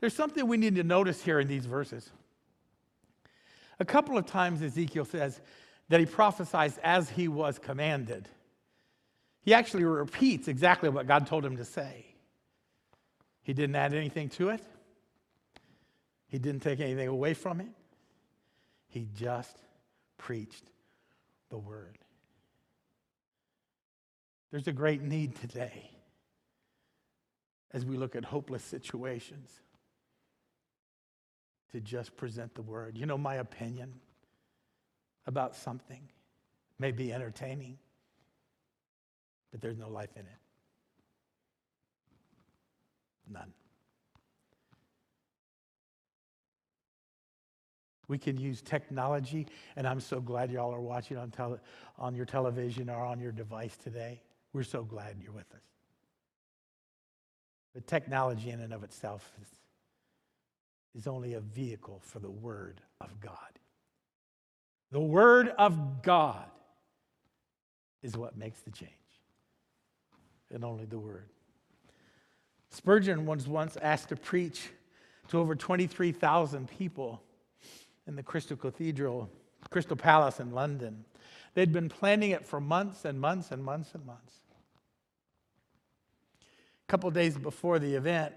There's 0.00 0.14
something 0.14 0.46
we 0.46 0.58
need 0.58 0.74
to 0.74 0.84
notice 0.84 1.22
here 1.22 1.40
in 1.40 1.48
these 1.48 1.64
verses. 1.64 2.10
A 3.80 3.84
couple 3.84 4.18
of 4.18 4.26
times 4.26 4.62
Ezekiel 4.62 5.04
says 5.04 5.40
that 5.88 6.00
he 6.00 6.06
prophesies 6.06 6.78
as 6.82 7.08
he 7.10 7.28
was 7.28 7.58
commanded. 7.58 8.28
He 9.42 9.54
actually 9.54 9.84
repeats 9.84 10.48
exactly 10.48 10.88
what 10.88 11.06
God 11.06 11.26
told 11.26 11.44
him 11.44 11.56
to 11.56 11.64
say. 11.64 12.06
He 13.42 13.54
didn't 13.54 13.76
add 13.76 13.94
anything 13.94 14.28
to 14.30 14.50
it, 14.50 14.62
he 16.26 16.38
didn't 16.38 16.62
take 16.62 16.80
anything 16.80 17.08
away 17.08 17.34
from 17.34 17.60
it. 17.60 17.68
He 18.88 19.06
just 19.14 19.56
preached 20.16 20.64
the 21.50 21.58
word. 21.58 21.98
There's 24.50 24.66
a 24.66 24.72
great 24.72 25.02
need 25.02 25.36
today 25.36 25.90
as 27.72 27.84
we 27.84 27.98
look 27.98 28.16
at 28.16 28.24
hopeless 28.24 28.64
situations 28.64 29.60
to 31.72 31.80
just 31.80 32.16
present 32.16 32.54
the 32.54 32.62
word. 32.62 32.96
You 32.96 33.06
know, 33.06 33.18
my 33.18 33.36
opinion 33.36 33.92
about 35.26 35.54
something 35.54 36.00
may 36.78 36.92
be 36.92 37.12
entertaining, 37.12 37.78
but 39.50 39.60
there's 39.60 39.78
no 39.78 39.88
life 39.88 40.10
in 40.16 40.22
it. 40.22 40.38
None. 43.30 43.52
We 48.06 48.16
can 48.16 48.38
use 48.38 48.62
technology, 48.62 49.46
and 49.76 49.86
I'm 49.86 50.00
so 50.00 50.18
glad 50.18 50.50
y'all 50.50 50.74
are 50.74 50.80
watching 50.80 51.18
on, 51.18 51.30
tele, 51.30 51.58
on 51.98 52.14
your 52.14 52.24
television 52.24 52.88
or 52.88 53.04
on 53.04 53.20
your 53.20 53.32
device 53.32 53.76
today. 53.76 54.22
We're 54.54 54.62
so 54.62 54.82
glad 54.82 55.16
you're 55.22 55.32
with 55.32 55.52
us. 55.52 55.60
But 57.74 57.86
technology, 57.86 58.48
in 58.48 58.60
and 58.60 58.72
of 58.72 58.82
itself, 58.82 59.30
is– 59.42 59.48
is 60.94 61.06
only 61.06 61.34
a 61.34 61.40
vehicle 61.40 62.00
for 62.02 62.18
the 62.18 62.30
Word 62.30 62.80
of 63.00 63.20
God. 63.20 63.32
The 64.90 65.00
Word 65.00 65.52
of 65.58 66.02
God 66.02 66.46
is 68.02 68.16
what 68.16 68.36
makes 68.36 68.60
the 68.60 68.70
change, 68.70 68.92
and 70.50 70.64
only 70.64 70.86
the 70.86 70.98
Word. 70.98 71.28
Spurgeon 72.70 73.26
was 73.26 73.48
once 73.48 73.76
asked 73.80 74.10
to 74.10 74.16
preach 74.16 74.70
to 75.28 75.38
over 75.38 75.54
23,000 75.54 76.68
people 76.68 77.22
in 78.06 78.16
the 78.16 78.22
Crystal 78.22 78.56
Cathedral, 78.56 79.28
Crystal 79.70 79.96
Palace 79.96 80.40
in 80.40 80.52
London. 80.52 81.04
They'd 81.54 81.72
been 81.72 81.88
planning 81.88 82.30
it 82.30 82.46
for 82.46 82.60
months 82.60 83.04
and 83.04 83.20
months 83.20 83.50
and 83.50 83.62
months 83.62 83.94
and 83.94 84.04
months. 84.06 84.34
A 86.40 86.90
couple 86.90 87.10
days 87.10 87.36
before 87.36 87.78
the 87.78 87.94
event, 87.94 88.32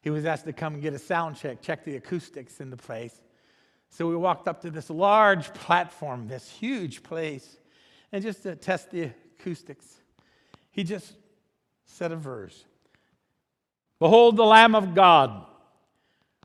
he 0.00 0.10
was 0.10 0.24
asked 0.24 0.46
to 0.46 0.52
come 0.52 0.74
and 0.74 0.82
get 0.82 0.94
a 0.94 0.98
sound 0.98 1.36
check, 1.36 1.60
check 1.60 1.84
the 1.84 1.96
acoustics 1.96 2.60
in 2.60 2.70
the 2.70 2.76
place. 2.76 3.20
So 3.90 4.06
we 4.06 4.16
walked 4.16 4.48
up 4.48 4.62
to 4.62 4.70
this 4.70 4.88
large 4.88 5.52
platform, 5.52 6.28
this 6.28 6.48
huge 6.48 7.02
place, 7.02 7.58
and 8.12 8.22
just 8.22 8.42
to 8.44 8.56
test 8.56 8.90
the 8.90 9.10
acoustics, 9.38 9.86
he 10.70 10.84
just 10.84 11.14
said 11.84 12.12
a 12.12 12.16
verse 12.16 12.64
Behold 13.98 14.36
the 14.36 14.44
Lamb 14.44 14.74
of 14.74 14.94
God 14.94 15.44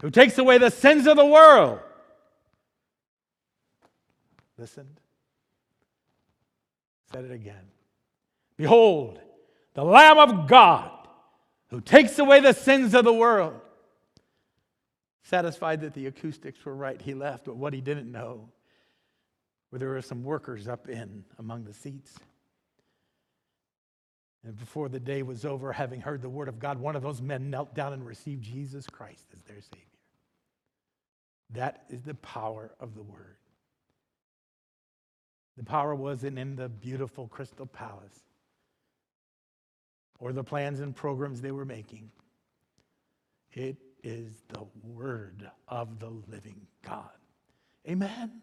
who 0.01 0.09
takes 0.09 0.37
away 0.37 0.57
the 0.57 0.69
sins 0.69 1.07
of 1.07 1.15
the 1.15 1.25
world. 1.25 1.79
Listened, 4.57 4.99
said 7.11 7.25
it 7.25 7.31
again. 7.31 7.71
Behold 8.57 9.19
the 9.73 9.83
Lamb 9.83 10.17
of 10.17 10.47
God 10.47 11.04
who 11.75 11.81
takes 11.81 12.17
away 12.19 12.39
the 12.39 12.53
sins 12.53 12.93
of 12.93 13.03
the 13.03 13.11
world. 13.11 13.59
Satisfied 15.23 15.81
that 15.81 15.93
the 15.93 16.05
acoustics 16.05 16.63
were 16.63 16.73
right, 16.73 17.01
he 17.01 17.13
left, 17.13 17.43
but 17.43 17.57
what 17.57 17.73
he 17.73 17.81
didn't 17.81 18.09
know 18.09 18.47
were 19.69 19.77
there 19.77 19.89
were 19.89 20.01
some 20.01 20.23
workers 20.23 20.69
up 20.69 20.87
in 20.87 21.25
among 21.37 21.65
the 21.65 21.73
seats. 21.73 22.17
And 24.45 24.57
before 24.57 24.87
the 24.87 25.01
day 25.01 25.21
was 25.21 25.43
over, 25.43 25.73
having 25.73 25.99
heard 25.99 26.21
the 26.21 26.29
word 26.29 26.47
of 26.47 26.59
God, 26.59 26.79
one 26.79 26.95
of 26.95 27.03
those 27.03 27.21
men 27.21 27.49
knelt 27.49 27.75
down 27.75 27.91
and 27.91 28.05
received 28.05 28.41
Jesus 28.41 28.87
Christ 28.87 29.25
as 29.35 29.41
their 29.41 29.59
Savior. 29.59 29.83
That 31.55 31.83
is 31.89 32.03
the 32.03 32.13
power 32.13 32.71
of 32.79 32.95
the 32.95 33.03
word. 33.03 33.35
The 35.57 35.65
power 35.65 35.93
wasn't 35.93 36.39
in 36.39 36.55
the 36.55 36.69
beautiful 36.69 37.27
Crystal 37.27 37.65
Palace 37.65 38.24
or 40.19 40.33
the 40.33 40.43
plans 40.43 40.79
and 40.79 40.95
programs 40.95 41.41
they 41.41 41.51
were 41.51 41.65
making. 41.65 42.09
It 43.53 43.77
is 44.03 44.43
the 44.49 44.65
word 44.83 45.49
of 45.67 45.99
the 45.99 46.09
living 46.09 46.67
God. 46.83 47.09
Amen. 47.87 48.41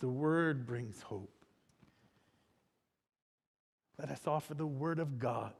The 0.00 0.08
word 0.08 0.66
brings 0.66 1.02
hope. 1.02 1.32
Let 3.98 4.10
us 4.10 4.20
offer 4.26 4.54
the 4.54 4.66
word 4.66 4.98
of 4.98 5.18
God 5.18 5.52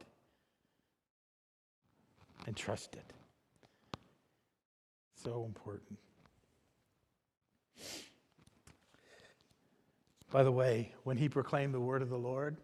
and 2.47 2.55
trust 2.55 2.95
it. 2.95 3.13
So 5.23 5.45
important. 5.45 5.99
By 10.31 10.43
the 10.43 10.51
way, 10.51 10.93
when 11.03 11.17
he 11.17 11.29
proclaimed 11.29 11.73
the 11.73 11.79
word 11.79 12.01
of 12.01 12.09
the 12.09 12.17
Lord, 12.17 12.57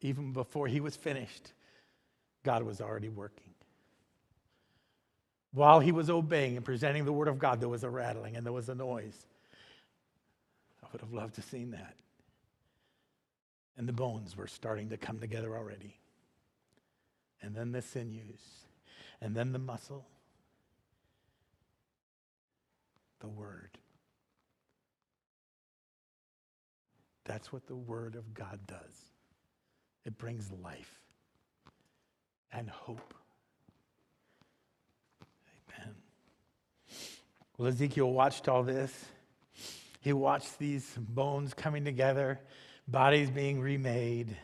even 0.00 0.32
before 0.32 0.66
he 0.66 0.80
was 0.80 0.96
finished, 0.96 1.52
God 2.44 2.62
was 2.62 2.80
already 2.80 3.08
working. 3.08 3.44
While 5.52 5.80
he 5.80 5.92
was 5.92 6.10
obeying 6.10 6.56
and 6.56 6.64
presenting 6.64 7.04
the 7.04 7.12
word 7.12 7.28
of 7.28 7.38
God, 7.38 7.60
there 7.60 7.68
was 7.68 7.84
a 7.84 7.90
rattling 7.90 8.36
and 8.36 8.44
there 8.44 8.52
was 8.52 8.68
a 8.68 8.74
noise. 8.74 9.26
I 10.82 10.86
would 10.92 11.00
have 11.00 11.12
loved 11.12 11.34
to 11.34 11.40
have 11.40 11.50
seen 11.50 11.72
that. 11.72 11.94
And 13.76 13.88
the 13.88 13.92
bones 13.92 14.36
were 14.36 14.46
starting 14.46 14.90
to 14.90 14.96
come 14.96 15.18
together 15.18 15.56
already. 15.56 15.96
And 17.40 17.54
then 17.54 17.72
the 17.72 17.82
sinews, 17.82 18.40
and 19.20 19.34
then 19.34 19.52
the 19.52 19.58
muscle, 19.58 20.04
the 23.20 23.28
word. 23.28 23.78
That's 27.24 27.52
what 27.52 27.66
the 27.66 27.76
word 27.76 28.16
of 28.16 28.34
God 28.34 28.58
does. 28.66 29.08
It 30.08 30.16
brings 30.16 30.50
life 30.64 31.02
and 32.50 32.70
hope. 32.70 33.12
Amen. 35.68 35.94
Well, 37.58 37.68
Ezekiel 37.68 38.10
watched 38.10 38.48
all 38.48 38.62
this. 38.62 39.04
He 40.00 40.14
watched 40.14 40.58
these 40.58 40.96
bones 40.98 41.52
coming 41.52 41.84
together, 41.84 42.40
bodies 42.88 43.28
being 43.28 43.60
remade. 43.60 44.34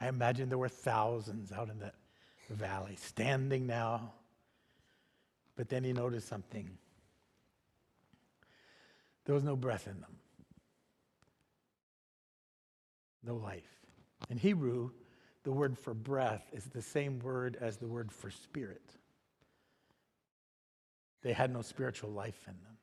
I 0.00 0.06
imagine 0.06 0.48
there 0.48 0.56
were 0.56 0.68
thousands 0.68 1.50
out 1.50 1.70
in 1.70 1.80
that 1.80 1.96
valley 2.48 2.94
standing 2.94 3.66
now. 3.66 4.12
But 5.56 5.68
then 5.68 5.82
he 5.82 5.92
noticed 5.92 6.28
something. 6.28 6.70
There 9.24 9.34
was 9.34 9.42
no 9.42 9.56
breath 9.56 9.88
in 9.88 10.00
them 10.00 10.14
no 13.26 13.36
life. 13.36 13.62
In 14.30 14.38
Hebrew, 14.38 14.90
the 15.44 15.52
word 15.52 15.78
for 15.78 15.94
breath 15.94 16.46
is 16.52 16.64
the 16.64 16.82
same 16.82 17.18
word 17.18 17.56
as 17.60 17.76
the 17.76 17.86
word 17.86 18.10
for 18.10 18.30
spirit. 18.30 18.82
They 21.22 21.32
had 21.32 21.52
no 21.52 21.62
spiritual 21.62 22.10
life 22.10 22.40
in 22.46 22.52
them. 22.52 22.76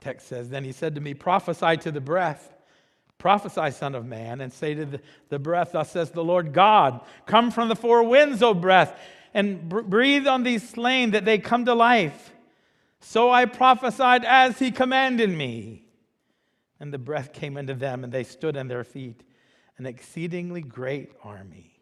Text 0.00 0.28
says, 0.28 0.48
Then 0.48 0.64
he 0.64 0.72
said 0.72 0.94
to 0.94 1.00
me, 1.00 1.14
Prophesy 1.14 1.76
to 1.78 1.92
the 1.92 2.00
breath. 2.00 2.52
Prophesy, 3.18 3.70
Son 3.70 3.94
of 3.94 4.06
Man, 4.06 4.40
and 4.40 4.50
say 4.52 4.74
to 4.74 4.86
the, 4.86 5.00
the 5.28 5.38
breath, 5.38 5.72
Thus 5.72 5.90
says 5.90 6.10
the 6.10 6.24
Lord 6.24 6.52
God, 6.52 7.00
Come 7.26 7.50
from 7.50 7.68
the 7.68 7.76
four 7.76 8.02
winds, 8.02 8.42
O 8.42 8.54
breath, 8.54 8.98
and 9.34 9.68
br- 9.68 9.82
breathe 9.82 10.26
on 10.26 10.42
these 10.42 10.66
slain 10.66 11.10
that 11.10 11.24
they 11.24 11.38
come 11.38 11.66
to 11.66 11.74
life. 11.74 12.29
So 13.00 13.30
I 13.30 13.46
prophesied 13.46 14.24
as 14.24 14.58
he 14.58 14.70
commanded 14.70 15.30
me. 15.30 15.84
And 16.78 16.94
the 16.94 16.98
breath 16.98 17.32
came 17.32 17.56
into 17.56 17.74
them, 17.74 18.04
and 18.04 18.12
they 18.12 18.24
stood 18.24 18.56
on 18.56 18.68
their 18.68 18.84
feet, 18.84 19.22
an 19.76 19.84
exceedingly 19.84 20.62
great 20.62 21.12
army. 21.22 21.78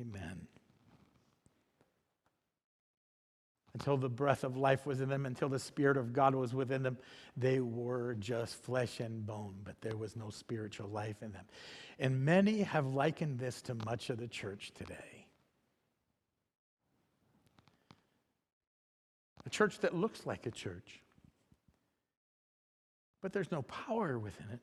Amen. 0.00 0.46
Until 3.74 3.96
the 3.96 4.08
breath 4.08 4.44
of 4.44 4.56
life 4.56 4.86
was 4.86 5.00
in 5.00 5.08
them, 5.08 5.26
until 5.26 5.48
the 5.48 5.58
Spirit 5.58 5.96
of 5.96 6.12
God 6.12 6.34
was 6.34 6.54
within 6.54 6.82
them, 6.82 6.96
they 7.36 7.60
were 7.60 8.14
just 8.14 8.54
flesh 8.62 9.00
and 9.00 9.26
bone, 9.26 9.56
but 9.64 9.80
there 9.80 9.96
was 9.96 10.16
no 10.16 10.30
spiritual 10.30 10.88
life 10.88 11.22
in 11.22 11.32
them. 11.32 11.44
And 11.98 12.24
many 12.24 12.62
have 12.62 12.86
likened 12.86 13.38
this 13.38 13.60
to 13.62 13.74
much 13.74 14.10
of 14.10 14.18
the 14.18 14.28
church 14.28 14.72
today. 14.74 15.13
A 19.46 19.50
church 19.50 19.78
that 19.80 19.94
looks 19.94 20.26
like 20.26 20.46
a 20.46 20.50
church, 20.50 21.02
but 23.20 23.32
there's 23.32 23.50
no 23.50 23.62
power 23.62 24.18
within 24.18 24.46
it. 24.52 24.60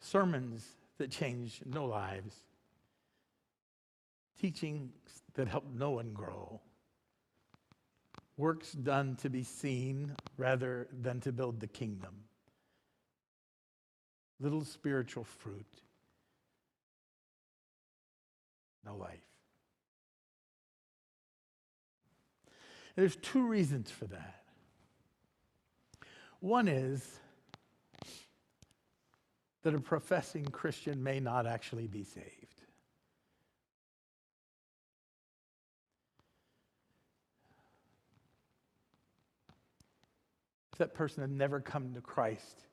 Sermons 0.00 0.66
that 0.98 1.10
change 1.10 1.60
no 1.64 1.84
lives, 1.84 2.34
teachings 4.40 4.90
that 5.34 5.48
help 5.48 5.64
no 5.72 5.90
one 5.90 6.12
grow, 6.12 6.60
works 8.36 8.72
done 8.72 9.16
to 9.16 9.28
be 9.28 9.42
seen 9.42 10.14
rather 10.38 10.88
than 11.02 11.20
to 11.20 11.32
build 11.32 11.60
the 11.60 11.66
kingdom, 11.66 12.14
little 14.40 14.64
spiritual 14.64 15.24
fruit, 15.24 15.82
no 18.84 18.96
life. 18.96 19.29
There's 22.96 23.16
two 23.16 23.46
reasons 23.46 23.90
for 23.90 24.06
that. 24.06 24.42
One 26.40 26.68
is 26.68 27.20
that 29.62 29.74
a 29.74 29.80
professing 29.80 30.44
Christian 30.46 31.02
may 31.02 31.20
not 31.20 31.46
actually 31.46 31.86
be 31.86 32.02
saved. 32.02 32.26
If 40.72 40.78
that 40.78 40.94
person 40.94 41.20
had 41.20 41.30
never 41.30 41.60
come 41.60 41.92
to 41.92 42.00
Christ, 42.00 42.64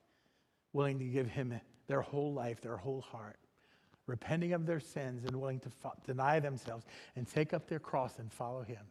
willing 0.72 0.98
to 0.98 1.04
give 1.04 1.28
him 1.28 1.60
their 1.88 2.00
whole 2.00 2.32
life, 2.32 2.60
their 2.62 2.76
whole 2.76 3.02
heart, 3.02 3.38
repenting 4.06 4.54
of 4.54 4.64
their 4.64 4.80
sins 4.80 5.24
and 5.24 5.36
willing 5.36 5.60
to 5.60 5.68
fo- 5.68 5.92
deny 6.06 6.40
themselves 6.40 6.86
and 7.16 7.28
take 7.28 7.52
up 7.52 7.68
their 7.68 7.78
cross 7.78 8.18
and 8.18 8.32
follow 8.32 8.62
him, 8.62 8.86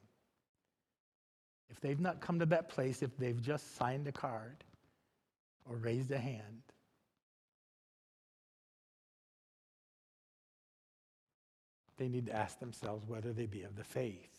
if 1.70 1.80
they've 1.82 2.00
not 2.00 2.22
come 2.22 2.40
to 2.40 2.46
that 2.48 2.70
place, 2.70 3.02
if 3.02 3.16
they've 3.18 3.42
just 3.42 3.76
signed 3.76 4.08
a 4.08 4.12
card 4.12 4.64
or 5.70 5.76
raised 5.76 6.12
a 6.12 6.18
hand, 6.18 6.62
they 11.98 12.08
need 12.08 12.28
to 12.28 12.36
ask 12.36 12.60
themselves 12.60 13.06
whether 13.08 13.34
they 13.34 13.46
be 13.46 13.64
of 13.64 13.76
the 13.76 13.84
faith. 13.84 14.30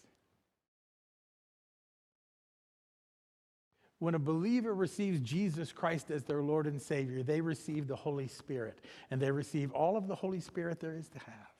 When 4.00 4.14
a 4.14 4.18
believer 4.18 4.74
receives 4.74 5.20
Jesus 5.20 5.72
Christ 5.72 6.10
as 6.10 6.22
their 6.22 6.40
Lord 6.40 6.66
and 6.68 6.80
Savior, 6.80 7.24
they 7.24 7.40
receive 7.40 7.88
the 7.88 7.96
Holy 7.96 8.28
Spirit, 8.28 8.78
and 9.10 9.20
they 9.20 9.32
receive 9.32 9.72
all 9.72 9.96
of 9.96 10.06
the 10.06 10.14
Holy 10.14 10.40
Spirit 10.40 10.78
there 10.78 10.94
is 10.94 11.08
to 11.08 11.18
have. 11.18 11.52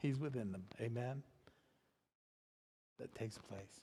He's 0.00 0.18
within 0.18 0.52
them. 0.52 0.64
Amen? 0.80 1.24
That 3.00 3.14
takes 3.14 3.38
place. 3.38 3.80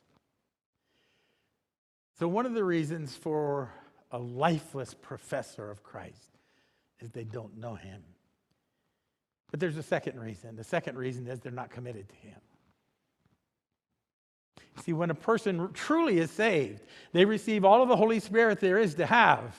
So, 2.19 2.27
one 2.27 2.45
of 2.45 2.53
the 2.53 2.63
reasons 2.63 3.15
for 3.15 3.71
a 4.12 4.17
lifeless 4.17 4.93
professor 4.93 5.69
of 5.69 5.84
Christ 5.84 6.38
is 6.99 7.12
they 7.12 7.23
don't 7.23 7.58
know 7.58 7.75
him. 7.75 8.03
But 9.51 9.60
there's 9.60 9.77
a 9.77 9.84
second 9.84 10.19
reason. 10.19 10.56
The 10.56 10.63
second 10.63 10.97
reason 10.97 11.27
is 11.27 11.39
they're 11.39 11.51
not 11.51 11.71
committed 11.71 12.10
to 12.10 12.15
him. 12.15 12.39
See, 14.84 14.93
when 14.93 15.10
a 15.10 15.15
person 15.15 15.71
truly 15.73 16.19
is 16.19 16.30
saved, 16.30 16.84
they 17.12 17.25
receive 17.25 17.65
all 17.65 17.82
of 17.82 17.89
the 17.89 17.95
Holy 17.95 18.19
Spirit 18.19 18.60
there 18.60 18.77
is 18.77 18.95
to 18.95 19.06
have. 19.06 19.56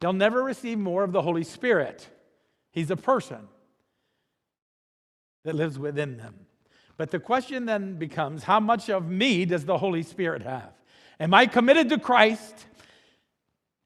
They'll 0.00 0.14
never 0.14 0.42
receive 0.42 0.78
more 0.78 1.04
of 1.04 1.12
the 1.12 1.22
Holy 1.22 1.44
Spirit. 1.44 2.08
He's 2.70 2.90
a 2.90 2.96
person 2.96 3.48
that 5.44 5.54
lives 5.54 5.78
within 5.78 6.16
them. 6.16 6.46
But 6.96 7.10
the 7.10 7.18
question 7.18 7.66
then 7.66 7.96
becomes 7.96 8.44
how 8.44 8.60
much 8.60 8.88
of 8.88 9.08
me 9.08 9.44
does 9.44 9.64
the 9.64 9.78
Holy 9.78 10.02
Spirit 10.02 10.42
have? 10.42 10.70
Am 11.18 11.34
I 11.34 11.46
committed 11.46 11.88
to 11.88 11.98
Christ? 11.98 12.66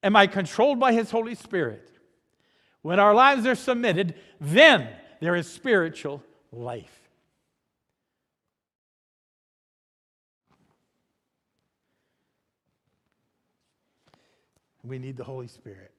Am 0.03 0.14
I 0.14 0.27
controlled 0.27 0.79
by 0.79 0.92
His 0.92 1.11
Holy 1.11 1.35
Spirit? 1.35 1.90
When 2.83 3.01
our 3.01 3.14
lives 3.14 3.47
are 3.47 3.55
submitted, 3.55 4.14
then 4.40 4.88
there 5.21 5.35
is 5.35 5.51
spiritual 5.51 6.23
life. 6.53 6.94
We 14.85 14.99
need 14.99 15.16
the 15.16 15.25
Holy 15.25 15.49
Spirit. 15.49 15.92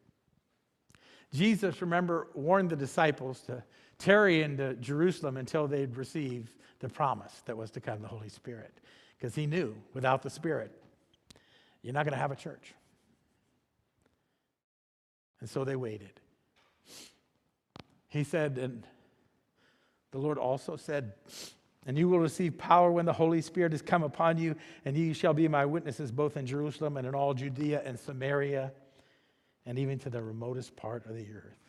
Jesus, 1.33 1.81
remember, 1.81 2.27
warned 2.33 2.71
the 2.71 2.75
disciples 2.75 3.41
to 3.41 3.63
tarry 3.99 4.41
in 4.41 4.77
Jerusalem 4.81 5.37
until 5.37 5.67
they'd 5.67 5.95
receive 5.95 6.51
the 6.79 6.89
promise 6.89 7.41
that 7.45 7.55
was 7.55 7.69
to 7.71 7.81
come, 7.81 8.01
the 8.01 8.07
Holy 8.07 8.29
Spirit. 8.29 8.73
Because 9.17 9.35
he 9.35 9.45
knew 9.45 9.75
without 9.93 10.23
the 10.23 10.29
Spirit, 10.29 10.71
you're 11.83 11.93
not 11.93 12.05
going 12.05 12.13
to 12.13 12.19
have 12.19 12.31
a 12.31 12.35
church. 12.35 12.73
And 15.41 15.49
so 15.49 15.63
they 15.63 15.75
waited. 15.75 16.19
He 18.07 18.23
said, 18.23 18.57
and 18.57 18.85
the 20.11 20.17
Lord 20.17 20.37
also 20.37 20.75
said, 20.75 21.13
and 21.85 21.97
you 21.97 22.09
will 22.09 22.19
receive 22.19 22.57
power 22.57 22.91
when 22.91 23.05
the 23.05 23.13
Holy 23.13 23.41
Spirit 23.41 23.71
has 23.71 23.81
come 23.81 24.03
upon 24.03 24.37
you, 24.37 24.55
and 24.85 24.97
you 24.97 25.13
shall 25.13 25.33
be 25.33 25.47
my 25.47 25.65
witnesses 25.65 26.11
both 26.11 26.37
in 26.37 26.45
Jerusalem 26.45 26.97
and 26.97 27.07
in 27.07 27.15
all 27.15 27.33
Judea 27.33 27.81
and 27.85 27.99
Samaria, 27.99 28.71
and 29.65 29.79
even 29.79 29.99
to 29.99 30.09
the 30.09 30.21
remotest 30.21 30.75
part 30.75 31.05
of 31.05 31.15
the 31.15 31.27
earth. 31.33 31.68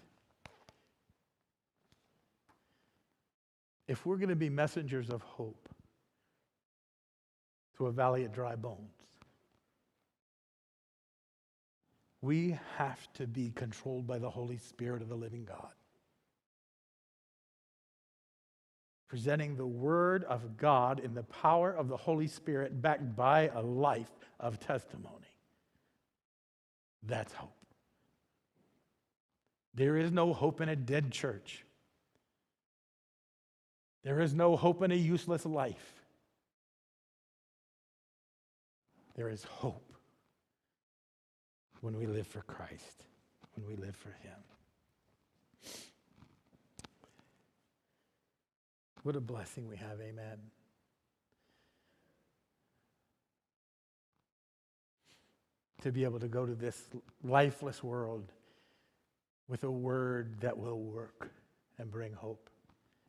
If 3.91 4.07
we're 4.07 4.19
going 4.19 4.29
to 4.29 4.37
be 4.37 4.49
messengers 4.49 5.11
of 5.11 5.21
hope 5.23 5.69
to 7.77 7.87
a 7.87 7.91
valley 7.91 8.25
of 8.25 8.33
dry 8.33 8.55
bones, 8.55 8.95
we 12.23 12.57
have 12.77 13.13
to 13.15 13.27
be 13.27 13.51
controlled 13.51 14.07
by 14.07 14.21
the 14.21 14.31
Holy 14.31 14.59
Spirit 14.59 15.03
of 15.03 15.09
the 15.09 15.17
living 15.17 15.45
God. 15.45 15.73
Presenting 19.09 19.57
the 19.57 19.67
Word 19.67 20.23
of 20.23 20.57
God 20.57 21.01
in 21.01 21.13
the 21.13 21.25
power 21.25 21.73
of 21.73 21.89
the 21.89 21.97
Holy 21.97 22.29
Spirit, 22.29 22.81
backed 22.81 23.17
by 23.17 23.51
a 23.53 23.61
life 23.61 24.13
of 24.39 24.61
testimony. 24.61 25.35
That's 27.03 27.33
hope. 27.33 27.57
There 29.75 29.97
is 29.97 30.13
no 30.13 30.33
hope 30.33 30.61
in 30.61 30.69
a 30.69 30.77
dead 30.77 31.11
church. 31.11 31.65
There 34.03 34.21
is 34.21 34.33
no 34.33 34.57
hope 34.57 34.83
in 34.83 34.93
a 34.93 34.97
useless 34.97 35.45
life. 35.45 36.01
There 39.15 39.29
is 39.29 39.45
hope 39.45 39.93
when 41.83 41.99
we 41.99 42.07
live 42.07 42.27
for 42.27 42.41
Christ, 42.43 43.05
when 43.55 43.67
we 43.67 43.77
live 43.77 43.95
for 43.97 44.17
Him. 44.23 44.33
What 49.03 49.17
a 49.17 49.21
blessing 49.21 49.69
we 49.69 49.77
have, 49.77 50.01
amen. 50.01 50.39
To 55.83 55.93
be 55.93 56.05
able 56.05 56.21
to 56.21 56.29
go 56.29 56.45
to 56.45 56.55
this 56.55 56.83
lifeless 57.25 57.83
world 57.83 58.33
with 59.49 59.65
a 59.65 59.71
word 59.71 60.41
that 60.41 60.57
will 60.57 60.79
work 60.79 61.31
and 61.79 61.91
bring 61.91 62.13
hope 62.13 62.51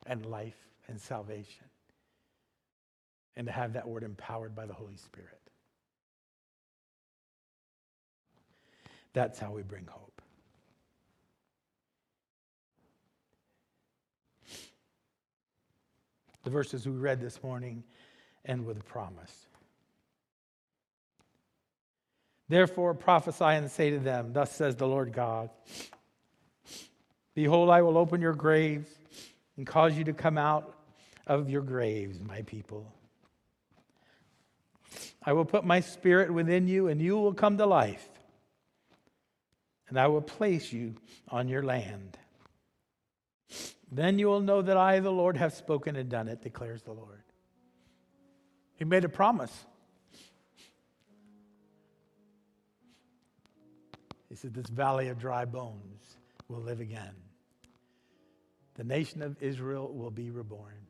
and 0.07 0.25
life 0.25 0.70
and 0.91 1.01
salvation, 1.01 1.65
and 3.35 3.47
to 3.47 3.51
have 3.51 3.73
that 3.73 3.87
word 3.87 4.03
empowered 4.03 4.55
by 4.55 4.65
the 4.65 4.73
Holy 4.73 4.97
Spirit. 4.97 5.39
That's 9.13 9.39
how 9.39 9.51
we 9.51 9.63
bring 9.63 9.87
hope. 9.89 10.21
The 16.43 16.49
verses 16.49 16.87
we 16.87 16.93
read 16.93 17.19
this 17.19 17.41
morning 17.43 17.83
end 18.45 18.65
with 18.65 18.79
a 18.79 18.83
promise. 18.83 19.47
Therefore, 22.49 22.93
prophesy 22.93 23.45
and 23.45 23.69
say 23.69 23.91
to 23.91 23.99
them, 23.99 24.33
Thus 24.33 24.51
says 24.51 24.75
the 24.75 24.87
Lord 24.87 25.13
God 25.13 25.49
Behold, 27.33 27.69
I 27.69 27.81
will 27.81 27.97
open 27.97 28.21
your 28.21 28.33
graves 28.33 28.89
and 29.55 29.65
cause 29.65 29.97
you 29.97 30.03
to 30.03 30.13
come 30.13 30.37
out 30.37 30.75
of 31.27 31.49
your 31.49 31.61
graves, 31.61 32.19
my 32.19 32.41
people. 32.43 32.93
I 35.23 35.33
will 35.33 35.45
put 35.45 35.63
my 35.63 35.79
spirit 35.79 36.33
within 36.33 36.67
you, 36.67 36.87
and 36.87 37.01
you 37.01 37.17
will 37.17 37.33
come 37.33 37.57
to 37.57 37.65
life 37.65 38.07
and 39.91 39.99
I 39.99 40.07
will 40.07 40.21
place 40.21 40.71
you 40.71 40.95
on 41.27 41.49
your 41.49 41.63
land. 41.63 42.17
Then 43.91 44.17
you 44.17 44.27
will 44.27 44.39
know 44.39 44.61
that 44.61 44.77
I, 44.77 45.01
the 45.01 45.11
Lord, 45.11 45.35
have 45.35 45.53
spoken 45.53 45.97
and 45.97 46.09
done 46.09 46.29
it, 46.29 46.41
declares 46.41 46.81
the 46.81 46.93
Lord. 46.93 47.23
He 48.77 48.85
made 48.85 49.03
a 49.03 49.09
promise. 49.09 49.51
He 54.29 54.35
said, 54.35 54.53
This 54.53 54.67
valley 54.67 55.09
of 55.09 55.19
dry 55.19 55.43
bones 55.43 56.15
will 56.47 56.61
live 56.61 56.79
again. 56.79 57.13
The 58.75 58.85
nation 58.85 59.21
of 59.21 59.43
Israel 59.43 59.91
will 59.91 60.09
be 60.09 60.31
reborn. 60.31 60.87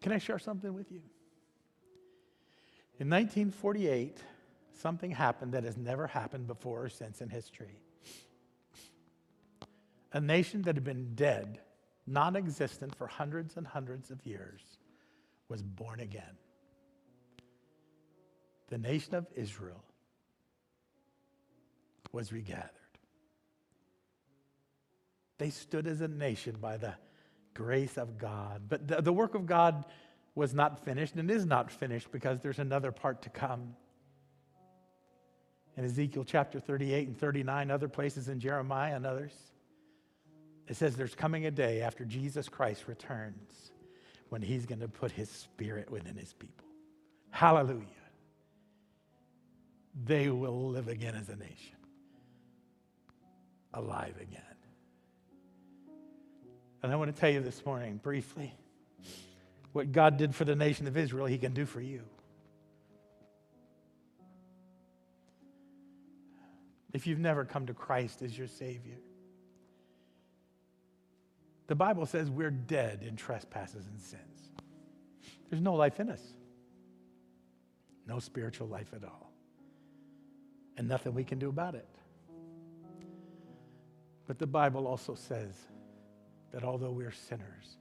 Can 0.00 0.12
I 0.12 0.18
share 0.18 0.38
something 0.38 0.72
with 0.74 0.90
you? 0.90 1.00
In 2.98 3.10
1948, 3.10 4.18
something 4.74 5.10
happened 5.10 5.52
that 5.52 5.64
has 5.64 5.76
never 5.76 6.06
happened 6.06 6.46
before 6.46 6.84
or 6.84 6.88
since 6.88 7.20
in 7.20 7.28
history 7.28 7.80
a 10.16 10.20
nation 10.20 10.62
that 10.62 10.76
had 10.76 10.84
been 10.84 11.14
dead, 11.14 11.60
non 12.06 12.36
existent 12.36 12.94
for 12.94 13.06
hundreds 13.06 13.58
and 13.58 13.66
hundreds 13.66 14.10
of 14.10 14.24
years, 14.24 14.62
was 15.50 15.62
born 15.62 16.00
again. 16.00 16.38
The 18.68 18.78
nation 18.78 19.14
of 19.14 19.26
Israel 19.34 19.84
was 22.12 22.32
regathered. 22.32 22.70
They 25.36 25.50
stood 25.50 25.86
as 25.86 26.00
a 26.00 26.08
nation 26.08 26.56
by 26.58 26.78
the 26.78 26.94
grace 27.56 27.96
of 27.96 28.18
God. 28.18 28.62
But 28.68 28.86
the, 28.86 29.00
the 29.00 29.12
work 29.12 29.34
of 29.34 29.46
God 29.46 29.84
was 30.34 30.52
not 30.52 30.84
finished 30.84 31.14
and 31.16 31.30
is 31.30 31.46
not 31.46 31.70
finished 31.70 32.12
because 32.12 32.40
there's 32.40 32.58
another 32.58 32.92
part 32.92 33.22
to 33.22 33.30
come. 33.30 33.74
In 35.76 35.84
Ezekiel 35.84 36.24
chapter 36.24 36.60
38 36.60 37.08
and 37.08 37.18
39, 37.18 37.70
other 37.70 37.88
places 37.88 38.28
in 38.28 38.38
Jeremiah 38.38 38.94
and 38.94 39.06
others, 39.06 39.32
it 40.68 40.76
says 40.76 40.96
there's 40.96 41.14
coming 41.14 41.46
a 41.46 41.50
day 41.50 41.80
after 41.80 42.04
Jesus 42.04 42.48
Christ 42.48 42.84
returns 42.86 43.72
when 44.28 44.42
he's 44.42 44.66
going 44.66 44.80
to 44.80 44.88
put 44.88 45.10
his 45.10 45.30
spirit 45.30 45.90
within 45.90 46.16
his 46.16 46.32
people. 46.34 46.66
Hallelujah. 47.30 47.84
They 50.04 50.28
will 50.28 50.68
live 50.68 50.88
again 50.88 51.14
as 51.14 51.28
a 51.30 51.36
nation, 51.36 51.76
alive 53.72 54.14
again. 54.20 54.55
And 56.86 56.92
I 56.92 56.98
want 56.98 57.12
to 57.12 57.20
tell 57.20 57.28
you 57.28 57.40
this 57.40 57.66
morning, 57.66 57.96
briefly, 57.96 58.54
what 59.72 59.90
God 59.90 60.18
did 60.18 60.36
for 60.36 60.44
the 60.44 60.54
nation 60.54 60.86
of 60.86 60.96
Israel, 60.96 61.26
he 61.26 61.36
can 61.36 61.52
do 61.52 61.66
for 61.66 61.80
you. 61.80 62.02
If 66.92 67.08
you've 67.08 67.18
never 67.18 67.44
come 67.44 67.66
to 67.66 67.74
Christ 67.74 68.22
as 68.22 68.38
your 68.38 68.46
Savior, 68.46 68.98
The 71.66 71.74
Bible 71.74 72.06
says 72.06 72.30
we're 72.30 72.50
dead 72.50 73.02
in 73.02 73.16
trespasses 73.16 73.86
and 73.86 74.00
sins. 74.00 74.50
There's 75.50 75.62
no 75.62 75.74
life 75.74 75.98
in 76.00 76.08
us, 76.08 76.22
no 78.06 78.18
spiritual 78.18 78.68
life 78.68 78.92
at 78.94 79.02
all, 79.02 79.32
and 80.76 80.86
nothing 80.86 81.14
we 81.14 81.24
can 81.24 81.38
do 81.38 81.48
about 81.48 81.74
it. 81.74 81.88
But 84.26 84.38
the 84.38 84.46
Bible 84.46 84.86
also 84.86 85.14
says 85.14 85.54
that 86.52 86.64
although 86.64 86.90
we're 86.90 87.12
sinners, 87.12 87.76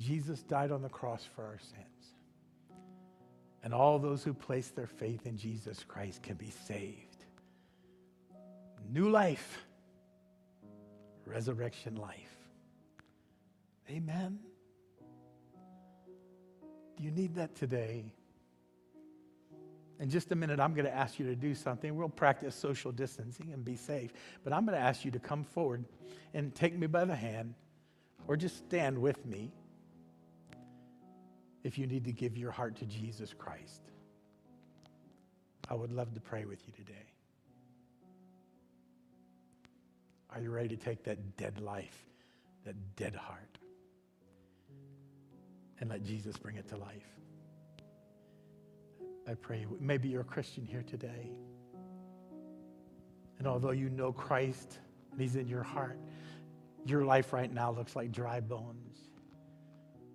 Jesus 0.00 0.42
died 0.42 0.70
on 0.70 0.82
the 0.82 0.88
cross 0.88 1.26
for 1.34 1.44
our 1.44 1.58
sins. 1.58 1.86
And 3.62 3.74
all 3.74 3.98
those 3.98 4.22
who 4.22 4.32
place 4.32 4.68
their 4.68 4.86
faith 4.86 5.26
in 5.26 5.36
Jesus 5.36 5.84
Christ 5.86 6.22
can 6.22 6.36
be 6.36 6.50
saved. 6.66 7.24
New 8.92 9.08
life, 9.10 9.66
resurrection 11.24 11.96
life. 11.96 12.36
Amen. 13.90 14.38
Do 16.96 17.04
you 17.04 17.10
need 17.10 17.34
that 17.34 17.56
today? 17.56 18.12
In 19.98 20.10
just 20.10 20.30
a 20.30 20.34
minute, 20.34 20.60
I'm 20.60 20.74
going 20.74 20.84
to 20.84 20.94
ask 20.94 21.18
you 21.18 21.26
to 21.26 21.34
do 21.34 21.54
something. 21.54 21.96
We'll 21.96 22.08
practice 22.08 22.54
social 22.54 22.92
distancing 22.92 23.52
and 23.52 23.64
be 23.64 23.76
safe. 23.76 24.12
But 24.44 24.52
I'm 24.52 24.66
going 24.66 24.78
to 24.78 24.84
ask 24.84 25.04
you 25.04 25.10
to 25.12 25.18
come 25.18 25.42
forward 25.42 25.84
and 26.34 26.54
take 26.54 26.76
me 26.76 26.86
by 26.86 27.06
the 27.06 27.16
hand 27.16 27.54
or 28.28 28.36
just 28.36 28.58
stand 28.58 28.98
with 28.98 29.24
me 29.24 29.52
if 31.64 31.78
you 31.78 31.86
need 31.86 32.04
to 32.04 32.12
give 32.12 32.36
your 32.36 32.50
heart 32.50 32.76
to 32.76 32.84
Jesus 32.84 33.32
Christ. 33.36 33.82
I 35.68 35.74
would 35.74 35.92
love 35.92 36.12
to 36.14 36.20
pray 36.20 36.44
with 36.44 36.60
you 36.66 36.72
today. 36.72 37.06
Are 40.30 40.40
you 40.40 40.50
ready 40.50 40.68
to 40.68 40.76
take 40.76 41.04
that 41.04 41.36
dead 41.38 41.60
life, 41.60 42.04
that 42.64 42.74
dead 42.96 43.14
heart, 43.14 43.58
and 45.80 45.88
let 45.88 46.04
Jesus 46.04 46.36
bring 46.36 46.56
it 46.56 46.68
to 46.68 46.76
life? 46.76 47.06
I 49.28 49.34
pray. 49.34 49.66
Maybe 49.80 50.08
you're 50.08 50.20
a 50.20 50.24
Christian 50.24 50.64
here 50.64 50.84
today. 50.86 51.30
And 53.38 53.46
although 53.46 53.72
you 53.72 53.90
know 53.90 54.12
Christ 54.12 54.78
and 55.10 55.20
He's 55.20 55.36
in 55.36 55.48
your 55.48 55.62
heart, 55.62 55.98
your 56.84 57.04
life 57.04 57.32
right 57.32 57.52
now 57.52 57.72
looks 57.72 57.96
like 57.96 58.12
dry 58.12 58.40
bones. 58.40 58.96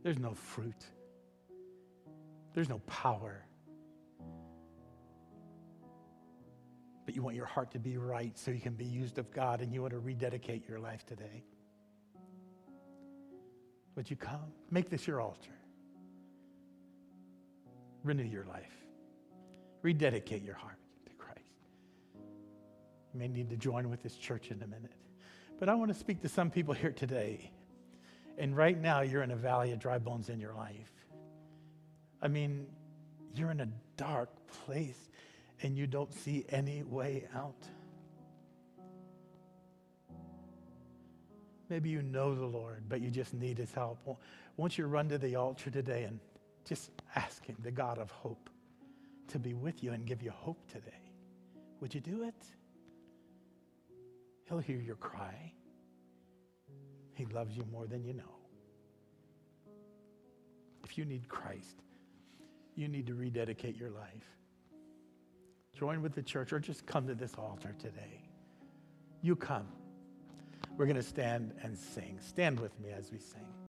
There's 0.03 0.17
no 0.17 0.33
fruit, 0.33 0.85
there's 2.53 2.69
no 2.69 2.79
power. 2.79 3.45
But 7.05 7.15
you 7.15 7.23
want 7.23 7.35
your 7.35 7.47
heart 7.47 7.71
to 7.71 7.79
be 7.79 7.97
right 7.97 8.37
so 8.37 8.51
you 8.51 8.61
can 8.61 8.75
be 8.75 8.85
used 8.85 9.17
of 9.17 9.31
God 9.31 9.61
and 9.61 9.73
you 9.73 9.81
want 9.81 9.91
to 9.91 9.99
rededicate 9.99 10.69
your 10.69 10.79
life 10.79 11.05
today. 11.05 11.43
Would 13.95 14.09
you 14.09 14.15
come? 14.15 14.53
Make 14.69 14.89
this 14.89 15.07
your 15.07 15.19
altar. 15.19 15.51
Renew 18.03 18.23
your 18.23 18.45
life 18.45 18.81
rededicate 19.81 20.43
your 20.43 20.55
heart 20.55 20.77
to 21.05 21.13
Christ. 21.13 21.39
You 23.13 23.19
may 23.19 23.27
need 23.27 23.49
to 23.49 23.57
join 23.57 23.89
with 23.89 24.03
this 24.03 24.15
church 24.15 24.51
in 24.51 24.61
a 24.61 24.67
minute. 24.67 24.93
But 25.59 25.69
I 25.69 25.75
want 25.75 25.91
to 25.91 25.97
speak 25.97 26.21
to 26.21 26.29
some 26.29 26.49
people 26.49 26.73
here 26.73 26.91
today. 26.91 27.51
And 28.37 28.55
right 28.55 28.79
now, 28.79 29.01
you're 29.01 29.23
in 29.23 29.31
a 29.31 29.35
valley 29.35 29.71
of 29.71 29.79
dry 29.79 29.99
bones 29.99 30.29
in 30.29 30.39
your 30.39 30.53
life. 30.53 30.91
I 32.21 32.27
mean, 32.27 32.67
you're 33.35 33.51
in 33.51 33.61
a 33.61 33.67
dark 33.97 34.29
place 34.65 35.09
and 35.61 35.77
you 35.77 35.87
don't 35.87 36.13
see 36.13 36.45
any 36.49 36.83
way 36.83 37.27
out. 37.35 37.63
Maybe 41.69 41.89
you 41.89 42.01
know 42.01 42.35
the 42.35 42.45
Lord, 42.45 42.83
but 42.89 42.99
you 42.99 43.09
just 43.09 43.33
need 43.33 43.57
his 43.57 43.71
help. 43.73 43.99
Won't 44.57 44.77
you 44.77 44.87
run 44.87 45.07
to 45.09 45.17
the 45.17 45.35
altar 45.37 45.71
today 45.71 46.03
and 46.03 46.19
just 46.65 46.91
ask 47.15 47.45
him, 47.45 47.55
the 47.63 47.71
God 47.71 47.97
of 47.97 48.11
hope, 48.11 48.49
to 49.31 49.39
be 49.39 49.53
with 49.53 49.83
you 49.83 49.93
and 49.93 50.05
give 50.05 50.21
you 50.21 50.31
hope 50.31 50.59
today. 50.71 50.91
Would 51.79 51.95
you 51.95 52.01
do 52.01 52.23
it? 52.23 52.45
He'll 54.47 54.59
hear 54.59 54.77
your 54.77 54.95
cry. 54.95 55.53
He 57.15 57.25
loves 57.25 57.55
you 57.55 57.65
more 57.71 57.87
than 57.87 58.03
you 58.03 58.13
know. 58.13 58.35
If 60.83 60.97
you 60.97 61.05
need 61.05 61.29
Christ, 61.29 61.81
you 62.75 62.87
need 62.87 63.07
to 63.07 63.13
rededicate 63.13 63.77
your 63.77 63.89
life. 63.89 64.37
Join 65.77 66.01
with 66.01 66.13
the 66.13 66.23
church 66.23 66.51
or 66.51 66.59
just 66.59 66.85
come 66.85 67.07
to 67.07 67.15
this 67.15 67.33
altar 67.35 67.73
today. 67.79 68.21
You 69.21 69.35
come. 69.35 69.67
We're 70.77 70.85
going 70.85 70.95
to 70.95 71.03
stand 71.03 71.53
and 71.63 71.77
sing. 71.77 72.19
Stand 72.21 72.59
with 72.59 72.77
me 72.79 72.89
as 72.91 73.11
we 73.11 73.19
sing. 73.19 73.51